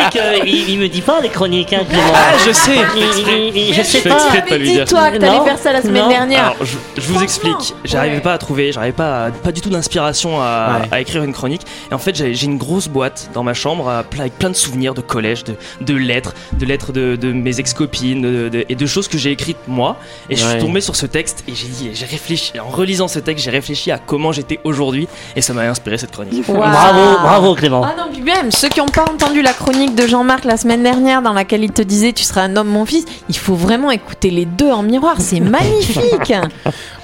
euh. 0.00 0.08
Tu 0.10 0.18
sais 0.18 0.44
qu'il 0.46 0.70
il 0.74 0.78
me 0.78 0.88
dit 0.88 1.00
pas 1.02 1.20
les 1.20 1.28
chroniques, 1.28 1.72
hein, 1.72 1.82
Clément. 1.88 2.02
Ah, 2.14 2.36
je 2.46 2.52
sais. 2.52 2.72
Il- 2.96 3.54
il- 3.54 3.56
il- 3.68 3.74
je 3.74 3.82
sais 3.82 3.98
fais 4.00 4.08
pas. 4.08 4.16
exprès 4.16 4.42
de 4.42 4.48
pas 4.48 4.58
lui 4.58 4.70
dire. 4.72 4.84
Dis-toi 4.84 5.10
que 5.10 5.16
t'allais 5.18 5.38
Non, 5.38 5.44
faire 5.44 5.58
ça 5.58 5.72
la 5.72 5.82
semaine 5.82 6.02
non. 6.04 6.08
dernière. 6.08 6.44
Alors, 6.44 6.56
je, 6.64 6.76
je 7.00 7.06
vous 7.12 7.22
explique. 7.22 7.74
J'arrivais 7.84 8.20
pas 8.20 8.32
à 8.34 8.38
trouver, 8.38 8.72
j'arrivais 8.72 8.92
pas, 8.92 9.26
à- 9.26 9.30
pas 9.30 9.52
du 9.52 9.60
tout 9.60 9.70
d'inspiration 9.70 10.40
à, 10.40 10.80
Ouais. 10.82 10.88
à 10.92 11.00
écrire 11.00 11.22
une 11.22 11.32
chronique. 11.32 11.62
Et 11.90 11.94
en 11.94 11.98
fait, 11.98 12.14
j'ai 12.14 12.34
j'ai 12.34 12.46
une 12.46 12.58
grosse 12.58 12.88
boîte 12.88 13.30
dans 13.34 13.42
ma 13.42 13.54
chambre 13.54 13.88
à- 13.88 14.02
plein- 14.04 14.20
avec 14.20 14.38
plein 14.38 14.50
de 14.50 14.54
souvenirs 14.56 14.94
de 14.94 15.00
collège, 15.00 15.44
de, 15.44 15.54
de 15.80 15.94
lettres, 15.94 16.34
de 16.52 16.64
lettres 16.66 16.92
de, 16.92 17.16
de 17.16 17.32
mes 17.32 17.58
ex-copines 17.60 18.22
de- 18.22 18.48
de- 18.48 18.64
et 18.68 18.74
de 18.74 18.86
choses 18.86 19.08
que 19.08 19.18
j'ai 19.18 19.30
écrites 19.32 19.56
moi. 19.66 19.96
Et 20.30 20.36
je 20.36 20.44
Ouais. 20.44 20.50
suis 20.52 20.60
tombé 20.60 20.80
sur 20.80 20.96
ce 20.96 21.06
texte 21.06 21.44
et 21.48 21.54
j'ai 21.54 21.66
dit, 21.68 21.90
j'ai 21.94 22.06
réfléchi. 22.06 22.52
En 22.58 22.68
relisant 22.68 23.08
ce 23.08 23.18
texte, 23.18 23.44
j'ai 23.44 23.50
réfléchi 23.50 23.90
à 23.90 23.98
comment 23.98 24.32
j'étais 24.32 24.60
aujourd'hui 24.64 25.08
et 25.36 25.40
ça 25.42 25.52
m'a 25.52 25.62
inspiré 25.62 25.98
cette 25.98 26.10
chronique. 26.12 26.46
Waouh. 26.48 26.58
Bravo, 26.58 27.18
bravo 27.22 27.54
Clément. 27.54 27.82
Ah 27.84 27.94
non, 27.96 28.04
puis 28.12 28.22
même 28.22 28.50
ceux 28.52 28.68
qui 28.68 28.80
n'ont 28.80 28.86
pas 28.86 29.04
entendu 29.04 29.42
la 29.42 29.52
chronique 29.52 29.87
de 29.94 30.06
Jean-Marc 30.06 30.44
la 30.44 30.56
semaine 30.56 30.82
dernière 30.82 31.22
dans 31.22 31.32
laquelle 31.32 31.62
il 31.64 31.72
te 31.72 31.82
disait 31.82 32.12
tu 32.12 32.22
seras 32.24 32.42
un 32.42 32.56
homme 32.56 32.68
mon 32.68 32.84
fils, 32.86 33.04
il 33.28 33.36
faut 33.36 33.54
vraiment 33.54 33.90
écouter 33.90 34.30
les 34.30 34.44
deux 34.44 34.70
en 34.70 34.82
miroir, 34.82 35.16
c'est 35.18 35.40
magnifique. 35.40 36.32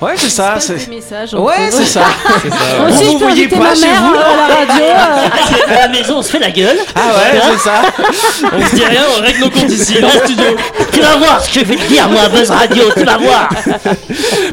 Ouais, 0.00 0.12
c'est 0.16 0.28
ça. 0.30 0.56
C'est- 0.60 0.74
Ouais, 1.36 1.70
c'est 1.70 1.84
ça. 1.86 2.02
Aussi, 2.88 3.04
Vous 3.04 3.18
voyez 3.18 3.48
pas 3.48 3.56
ma 3.58 3.74
chez 3.74 3.86
vous, 3.86 4.14
euh, 4.14 4.18
à 4.18 4.48
la 4.48 4.54
radio. 4.72 4.84
euh. 4.84 5.28
Ah, 5.68 5.72
à 5.72 5.86
la 5.86 5.88
maison, 5.88 6.18
on 6.18 6.22
se 6.22 6.30
fait 6.30 6.38
la 6.38 6.50
gueule. 6.50 6.76
Ah 6.94 7.00
ouais, 7.16 7.40
c'est 7.52 7.58
ça. 7.58 7.82
On 8.52 8.60
se 8.66 8.74
dit 8.74 8.84
rien, 8.84 9.00
on 9.18 9.22
règle 9.22 9.40
nos 9.40 9.50
comptes 9.50 9.70
ici 9.70 10.00
dans 10.00 10.08
le 10.08 10.18
studio. 10.26 10.44
Tu 10.92 11.00
vas 11.00 11.16
voir 11.16 11.40
ce 11.42 11.52
que 11.54 11.60
je 11.60 11.64
vais 11.64 11.76
te 11.76 11.86
dire, 11.88 12.08
moi, 12.08 12.28
Buzz 12.28 12.50
Radio, 12.50 12.84
tu 12.96 13.04
vas 13.04 13.16
voir. 13.18 13.48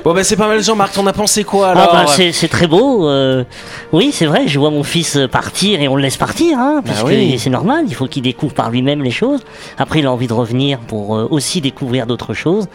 Bon, 0.04 0.14
bah, 0.14 0.24
c'est 0.24 0.36
pas 0.36 0.48
mal, 0.48 0.62
Jean-Marc. 0.64 0.94
T'en 0.94 1.06
as 1.08 1.14
pensé 1.14 1.44
quoi 1.44 1.74
Ah 1.76 1.82
alors 1.82 1.94
bah, 1.94 2.06
c'est 2.16 2.32
c'est 2.32 2.48
très 2.48 2.68
beau. 2.68 3.08
euh, 3.10 3.44
oui, 3.92 4.12
c'est 4.14 4.26
vrai, 4.26 4.44
je 4.48 4.58
vois 4.60 4.70
mon 4.72 4.84
fils 4.84 5.18
partir 5.32 5.82
et 5.82 5.88
on 5.88 5.96
le 5.96 6.02
laisse 6.02 6.18
partir, 6.18 6.58
hein, 6.58 6.82
parce 6.86 7.00
Bah 7.02 7.06
oui. 7.08 7.34
que 7.34 7.38
c'est 7.40 7.50
normal, 7.50 7.86
il 7.88 7.96
faut 7.96 8.08
qu'il 8.12 8.22
découvre 8.22 8.54
par 8.54 8.70
lui-même 8.70 9.02
les 9.02 9.10
choses. 9.10 9.42
Après, 9.80 10.00
il 10.00 10.06
a 10.06 10.12
envie 10.12 10.28
de 10.28 10.34
revenir 10.34 10.80
pour 10.80 11.16
euh, 11.16 11.28
aussi 11.32 11.62
découvrir 11.62 12.06
d'autres 12.06 12.36
choses. 12.36 12.68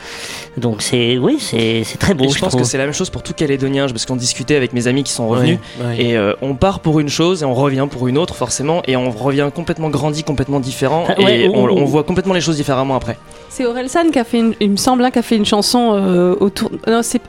Donc 0.57 0.81
c'est, 0.83 1.19
oui, 1.19 1.37
c'est 1.40 1.83
c'est 1.85 1.99
très 1.99 2.14
beau. 2.14 2.25
Et 2.25 2.29
je 2.29 2.38
pense 2.38 2.51
trouve. 2.51 2.62
que 2.62 2.66
c'est 2.66 2.79
la 2.79 2.85
même 2.85 2.95
chose 2.95 3.11
pour 3.11 3.23
tout 3.23 3.33
Calédonien, 3.35 3.87
parce 3.88 4.07
qu'on 4.07 4.16
discutait 4.16 4.57
avec 4.57 4.73
mes 4.73 4.87
amis 4.87 5.03
qui 5.05 5.12
sont 5.12 5.29
revenus. 5.29 5.59
Ouais, 5.79 5.87
ouais. 5.87 6.03
Et 6.03 6.16
euh, 6.16 6.33
on 6.42 6.55
part 6.55 6.81
pour 6.81 6.99
une 7.01 7.09
chose 7.09 7.42
et 7.42 7.45
on 7.47 7.55
revient 7.55 7.87
pour 7.90 8.09
une 8.09 8.16
autre 8.19 8.35
forcément 8.35 8.83
et 8.87 8.97
on 8.97 9.11
revient 9.11 9.49
complètement 9.55 9.90
grandi, 9.90 10.25
complètement 10.25 10.61
différent 10.61 11.05
Ah, 11.09 11.21
ouais, 11.21 11.40
et 11.42 11.49
on, 11.49 11.85
voit 11.85 12.05
complètement 12.05 12.35
les 12.35 12.40
choses 12.40 12.57
différemment 12.57 12.97
après. 12.97 13.19
C'est 13.49 13.64
Orelsan 13.66 14.11
qui 14.11 14.19
a 14.19 14.25
fait, 14.25 14.38
une, 14.38 14.55
il 14.61 14.71
me 14.71 14.77
semble, 14.77 15.05
hein, 15.05 15.11
qui 15.11 15.19
a 15.19 15.23
fait 15.23 15.37
une 15.37 15.47
chanson 15.47 15.92
euh, 15.95 16.35
autour. 16.40 16.71
Non, 16.87 17.01
c'est 17.03 17.21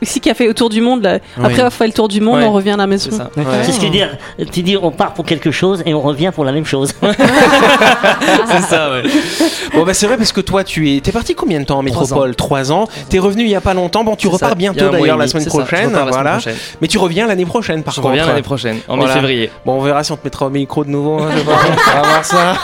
aussi 0.00 0.20
qui 0.20 0.30
a 0.30 0.34
fait 0.34 0.48
autour 0.48 0.68
du 0.68 0.80
monde. 0.80 1.02
Là. 1.02 1.18
Après 1.36 1.48
Oui. 1.48 1.54
avoir 1.54 1.72
fait 1.72 1.86
le 1.86 1.92
tour 1.92 2.08
du 2.08 2.20
monde, 2.20 2.38
Ouais. 2.38 2.44
on 2.44 2.52
revient 2.52 2.70
à 2.70 2.76
la 2.76 2.86
maison. 2.86 3.10
C'est 3.10 3.16
ça. 3.16 3.30
Ouais. 3.36 3.44
C'est 3.62 3.72
ce 3.72 3.76
que 3.76 3.82
je 3.82 3.86
veux 3.86 3.92
dire. 3.92 4.16
Tu 4.52 4.62
dis, 4.62 4.76
on 4.76 4.90
part 4.90 5.14
pour 5.14 5.24
quelque 5.24 5.50
chose 5.50 5.82
et 5.86 5.94
on 5.94 6.00
revient 6.00 6.30
pour 6.34 6.44
la 6.44 6.52
même 6.52 6.64
chose. 6.66 6.92
c'est 8.46 8.62
ça, 8.62 8.90
ouais. 8.92 9.02
Bon 9.74 9.84
bah 9.84 9.94
c'est 9.94 10.06
vrai 10.06 10.16
parce 10.16 10.32
que 10.32 10.40
toi 10.40 10.64
tu 10.64 10.94
es 10.96 11.00
t'es 11.00 11.12
parti 11.12 11.34
combien 11.34 11.60
de 11.60 11.64
temps 11.64 11.78
en 11.78 11.84
Trois 11.84 12.00
métropole? 12.02 12.34
Trois 12.36 12.59
ans. 12.70 12.86
T'es 13.08 13.18
revenu 13.18 13.42
il 13.44 13.50
y 13.50 13.54
a 13.54 13.60
pas 13.60 13.74
longtemps. 13.74 14.04
Bon 14.04 14.16
tu 14.16 14.26
ça, 14.28 14.32
repars 14.34 14.56
bientôt 14.56 14.88
d'ailleurs 14.88 15.16
la 15.16 15.26
semaine 15.28 15.44
ça, 15.44 15.50
je 15.50 15.56
prochaine. 15.56 15.86
repars 15.88 16.06
la 16.06 16.12
semaine 16.12 16.22
voilà. 16.24 16.30
prochaine. 16.32 16.56
Mais 16.80 16.88
tu 16.88 16.98
reviens 16.98 17.26
l'année 17.26 17.46
prochaine 17.46 17.82
par 17.82 17.94
Je 17.94 18.00
contre. 18.00 18.10
reviens 18.12 18.26
l'année 18.26 18.42
prochaine, 18.42 18.78
en 18.88 18.96
Voilà. 18.96 19.14
mi-février. 19.14 19.50
Bon 19.64 19.74
on 19.78 19.80
verra 19.80 20.04
si 20.04 20.12
on 20.12 20.16
te 20.16 20.24
mettra 20.24 20.46
au 20.46 20.50
micro 20.50 20.84
de 20.84 20.90
nouveau. 20.90 21.18
hein, 21.20 21.28
je 21.34 21.40
on 21.42 21.44
va 22.02 22.08
voir 22.08 22.24
ça. 22.24 22.54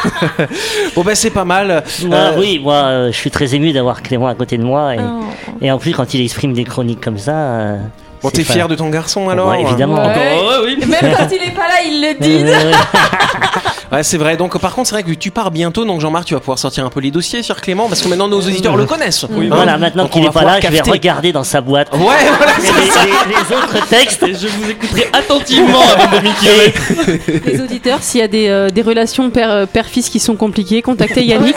bon 0.95 1.03
bah 1.03 1.15
c'est 1.15 1.31
pas 1.31 1.45
mal. 1.45 1.83
Moi, 2.05 2.17
Euh, 2.17 2.33
oui, 2.39 2.61
moi, 2.63 2.75
euh, 2.75 3.13
je 3.13 3.17
suis 3.17 3.31
très 3.31 3.55
ému 3.55 3.73
d'avoir 3.73 4.03
Clément 4.03 4.27
à 4.29 4.35
côté 4.35 4.59
de 4.59 4.65
moi. 4.65 4.95
Et, 4.95 4.99
Oh. 5.01 5.21
et 5.63 5.71
en 5.71 5.79
plus, 5.79 5.93
quand 5.93 6.13
il 6.15 6.23
exprime 6.23 6.53
des 6.53 6.65
chroniques 6.65 7.01
comme 7.01 7.19
ça. 7.19 7.33
euh, 7.33 7.77
Bon 8.23 8.31
t'es 8.31 8.43
fier 8.45 8.67
de 8.67 8.75
ton 8.75 8.89
garçon 8.89 9.29
alors 9.29 9.51
Ouais, 9.51 9.61
évidemment. 9.61 10.03
Encore 10.03 10.63
oui. 10.65 10.77
Même 10.87 11.15
quand 11.17 11.27
il 11.31 11.49
est 11.49 11.55
pas 11.55 11.69
là, 11.69 11.75
il 11.87 12.01
le 12.01 12.15
dit. 12.21 12.45
Ouais, 13.93 14.03
c'est 14.03 14.19
vrai. 14.19 14.37
Donc, 14.37 14.59
par 14.59 14.75
contre, 14.75 14.89
c'est 14.89 14.95
vrai 14.95 15.03
que 15.03 15.13
tu 15.13 15.31
pars 15.31 15.51
bientôt. 15.51 15.85
Donc, 15.85 16.01
Jean-Marc, 16.01 16.25
tu 16.27 16.35
vas 16.35 16.41
pouvoir 16.41 16.59
sortir 16.59 16.85
un 16.85 16.91
peu 16.91 17.01
les 17.01 17.11
dossiers 17.11 17.43
sur 17.43 17.61
Clément 17.61 17.89
parce 17.89 18.01
que 18.03 18.09
maintenant 18.09 18.29
nos 18.29 18.41
auditeurs 18.41 18.77
le 18.77 18.85
connaissent. 18.87 19.25
voilà, 19.49 19.79
maintenant 19.79 20.05
Donc, 20.05 20.13
qu'il 20.13 20.23
on 20.23 20.25
est 20.25 20.29
va 20.29 20.33
pas 20.33 20.41
là, 20.41 20.55
pouvoir 20.57 20.63
je 20.63 20.69
vais 20.69 20.77
capter. 20.79 20.91
regarder 20.91 21.33
dans 21.33 21.45
sa 21.45 21.61
boîte. 21.61 21.93
Ouais, 21.93 21.99
voilà. 22.01 22.53
les, 22.61 22.69
les- 22.69 23.35
les 23.37 23.57
autres 23.57 23.87
textes. 23.89 24.23
Et 24.25 24.35
je 24.35 24.49
vous 24.49 24.71
écouterai 24.71 25.09
attentivement 25.13 25.81
avant 25.83 26.19
de. 26.21 26.27
Les 27.47 27.61
auditeurs, 27.61 27.99
s'il 28.03 28.21
y 28.21 28.25
a 28.25 28.29
des, 28.29 28.49
euh, 28.49 28.69
des 28.71 28.83
relations 28.83 29.31
euh, 29.37 29.67
père-fils 29.67 30.09
qui 30.09 30.19
sont 30.19 30.35
compliquées, 30.37 30.83
contactez 30.83 31.25
Yannick. 31.25 31.57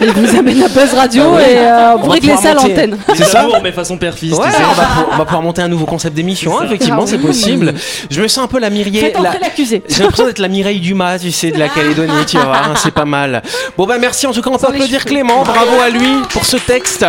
il 0.00 0.10
vous 0.12 0.36
amène 0.36 0.62
à 0.62 0.68
Buzz 0.68 0.94
Radio 0.94 1.22
Ah 1.26 1.34
ouais. 1.36 1.52
et 1.52 1.58
euh, 1.58 1.96
On 2.02 2.08
va 2.08 2.36
ça 2.36 2.50
à 2.50 2.54
l'antenne. 2.54 2.96
C'est 3.14 3.24
ça 3.24 3.46
mais 3.62 3.72
façon 3.72 3.96
père-fils, 3.96 4.32
Ouais, 4.34 4.38
on 4.46 4.74
va, 4.74 4.84
pouvoir, 4.84 5.08
on 5.12 5.16
va 5.18 5.24
pouvoir 5.24 5.42
monter 5.42 5.62
un 5.62 5.68
nouveau 5.68 5.86
concept 5.86 6.14
d'émission, 6.14 6.58
hein, 6.58 6.64
effectivement, 6.64 7.06
c'est 7.06 7.18
possible. 7.18 7.74
Je 8.10 8.20
me 8.22 8.28
sens 8.28 8.44
un 8.44 8.48
peu 8.48 8.58
la 8.60 8.70
Mireille. 8.70 9.12
La-. 9.22 9.32
J'ai 9.56 10.02
l'impression 10.02 10.26
d'être 10.26 10.38
la 10.38 10.48
Mireille 10.48 10.80
Dumas, 10.80 11.18
tu 11.18 11.32
sais, 11.32 11.47
de 11.52 11.58
la 11.58 11.68
Calédonie, 11.68 12.26
tu 12.26 12.38
vois, 12.38 12.56
hein, 12.56 12.74
c'est 12.76 12.92
pas 12.94 13.04
mal. 13.04 13.42
Bon 13.76 13.86
bah 13.86 13.98
merci, 13.98 14.26
en 14.26 14.32
tout 14.32 14.42
cas 14.42 14.50
on 14.50 14.58
peut 14.58 14.66
applaudir 14.66 15.04
Clément, 15.04 15.42
bravo 15.42 15.80
à 15.80 15.90
lui 15.90 16.22
pour 16.30 16.44
ce 16.44 16.56
texte. 16.56 17.04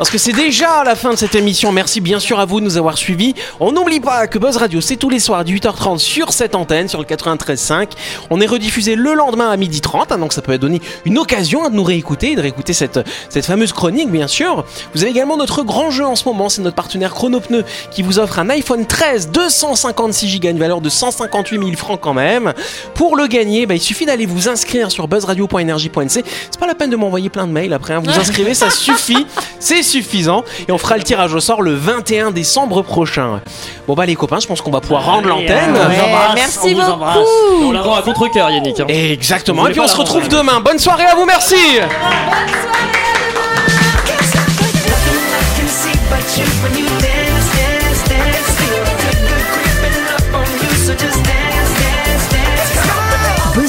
Parce 0.00 0.08
que 0.08 0.16
c'est 0.16 0.32
déjà 0.32 0.82
la 0.82 0.94
fin 0.94 1.10
de 1.10 1.16
cette 1.16 1.34
émission. 1.34 1.72
Merci 1.72 2.00
bien 2.00 2.20
sûr 2.20 2.40
à 2.40 2.46
vous 2.46 2.60
de 2.60 2.64
nous 2.64 2.78
avoir 2.78 2.96
suivis. 2.96 3.34
On 3.60 3.70
n'oublie 3.70 4.00
pas 4.00 4.26
que 4.28 4.38
Buzz 4.38 4.56
Radio, 4.56 4.80
c'est 4.80 4.96
tous 4.96 5.10
les 5.10 5.18
soirs 5.18 5.44
de 5.44 5.52
8h30 5.52 5.98
sur 5.98 6.32
cette 6.32 6.54
antenne, 6.54 6.88
sur 6.88 7.00
le 7.00 7.04
93.5. 7.04 7.88
On 8.30 8.40
est 8.40 8.46
rediffusé 8.46 8.94
le 8.94 9.12
lendemain 9.12 9.50
à 9.50 9.58
12h30, 9.58 10.06
hein, 10.08 10.16
donc 10.16 10.32
ça 10.32 10.40
peut 10.40 10.56
donner 10.56 10.80
une 11.04 11.18
occasion 11.18 11.68
de 11.68 11.74
nous 11.74 11.84
réécouter, 11.84 12.34
de 12.34 12.40
réécouter 12.40 12.72
cette, 12.72 12.98
cette 13.28 13.44
fameuse 13.44 13.74
chronique, 13.74 14.10
bien 14.10 14.26
sûr. 14.26 14.64
Vous 14.94 15.02
avez 15.02 15.10
également 15.10 15.36
notre 15.36 15.64
grand 15.64 15.90
jeu 15.90 16.06
en 16.06 16.16
ce 16.16 16.24
moment, 16.24 16.48
c'est 16.48 16.62
notre 16.62 16.76
partenaire 16.76 17.12
Chronopneu 17.12 17.66
qui 17.90 18.00
vous 18.00 18.18
offre 18.18 18.38
un 18.38 18.48
iPhone 18.48 18.86
13 18.86 19.28
256 19.32 20.40
Go, 20.40 20.48
une 20.48 20.58
valeur 20.58 20.80
de 20.80 20.88
158 20.88 21.58
000 21.58 21.72
francs 21.76 22.00
quand 22.00 22.14
même. 22.14 22.54
Pour 22.94 23.16
le 23.16 23.26
gagner, 23.26 23.66
bah, 23.66 23.74
il 23.74 23.82
suffit 23.82 24.06
d'aller 24.06 24.24
vous 24.24 24.48
inscrire 24.48 24.90
sur 24.90 25.08
buzzradio.energie.nc. 25.08 26.08
C'est 26.08 26.58
pas 26.58 26.66
la 26.66 26.74
peine 26.74 26.88
de 26.88 26.96
m'envoyer 26.96 27.28
plein 27.28 27.46
de 27.46 27.52
mails 27.52 27.74
après, 27.74 27.92
hein. 27.92 28.02
vous 28.02 28.18
inscrivez, 28.18 28.54
ça 28.54 28.70
suffit, 28.70 29.26
c'est 29.58 29.89
suffisant. 29.90 30.44
Et 30.68 30.72
on 30.72 30.78
fera 30.78 30.96
le 30.96 31.02
tirage 31.02 31.34
au 31.34 31.40
sort 31.40 31.62
le 31.62 31.74
21 31.74 32.30
décembre 32.30 32.82
prochain. 32.82 33.40
Bon 33.86 33.94
bah 33.94 34.06
les 34.06 34.14
copains, 34.14 34.38
je 34.40 34.46
pense 34.46 34.60
qu'on 34.60 34.70
va 34.70 34.80
pouvoir 34.80 35.04
rendre 35.04 35.28
l'antenne. 35.28 35.74
euh, 35.76 35.84
on 35.86 35.88
vous 35.88 36.00
embrasse, 36.02 36.34
merci 36.34 36.58
on 36.62 36.68
vous 36.68 36.96
beaucoup. 36.96 37.64
On 37.68 37.72
la 37.72 37.82
rend 37.82 37.96
à 37.96 38.02
contre-cœur, 38.02 38.50
Yannick. 38.50 38.80
hein. 38.80 38.86
Exactement. 38.88 39.66
Et 39.66 39.72
puis 39.72 39.80
on 39.80 39.88
se 39.88 39.96
retrouve 39.96 40.28
demain. 40.28 40.60
Bonne 40.60 40.78
soirée 40.78 41.06
à 41.06 41.14
vous, 41.14 41.24
merci. 41.26 41.56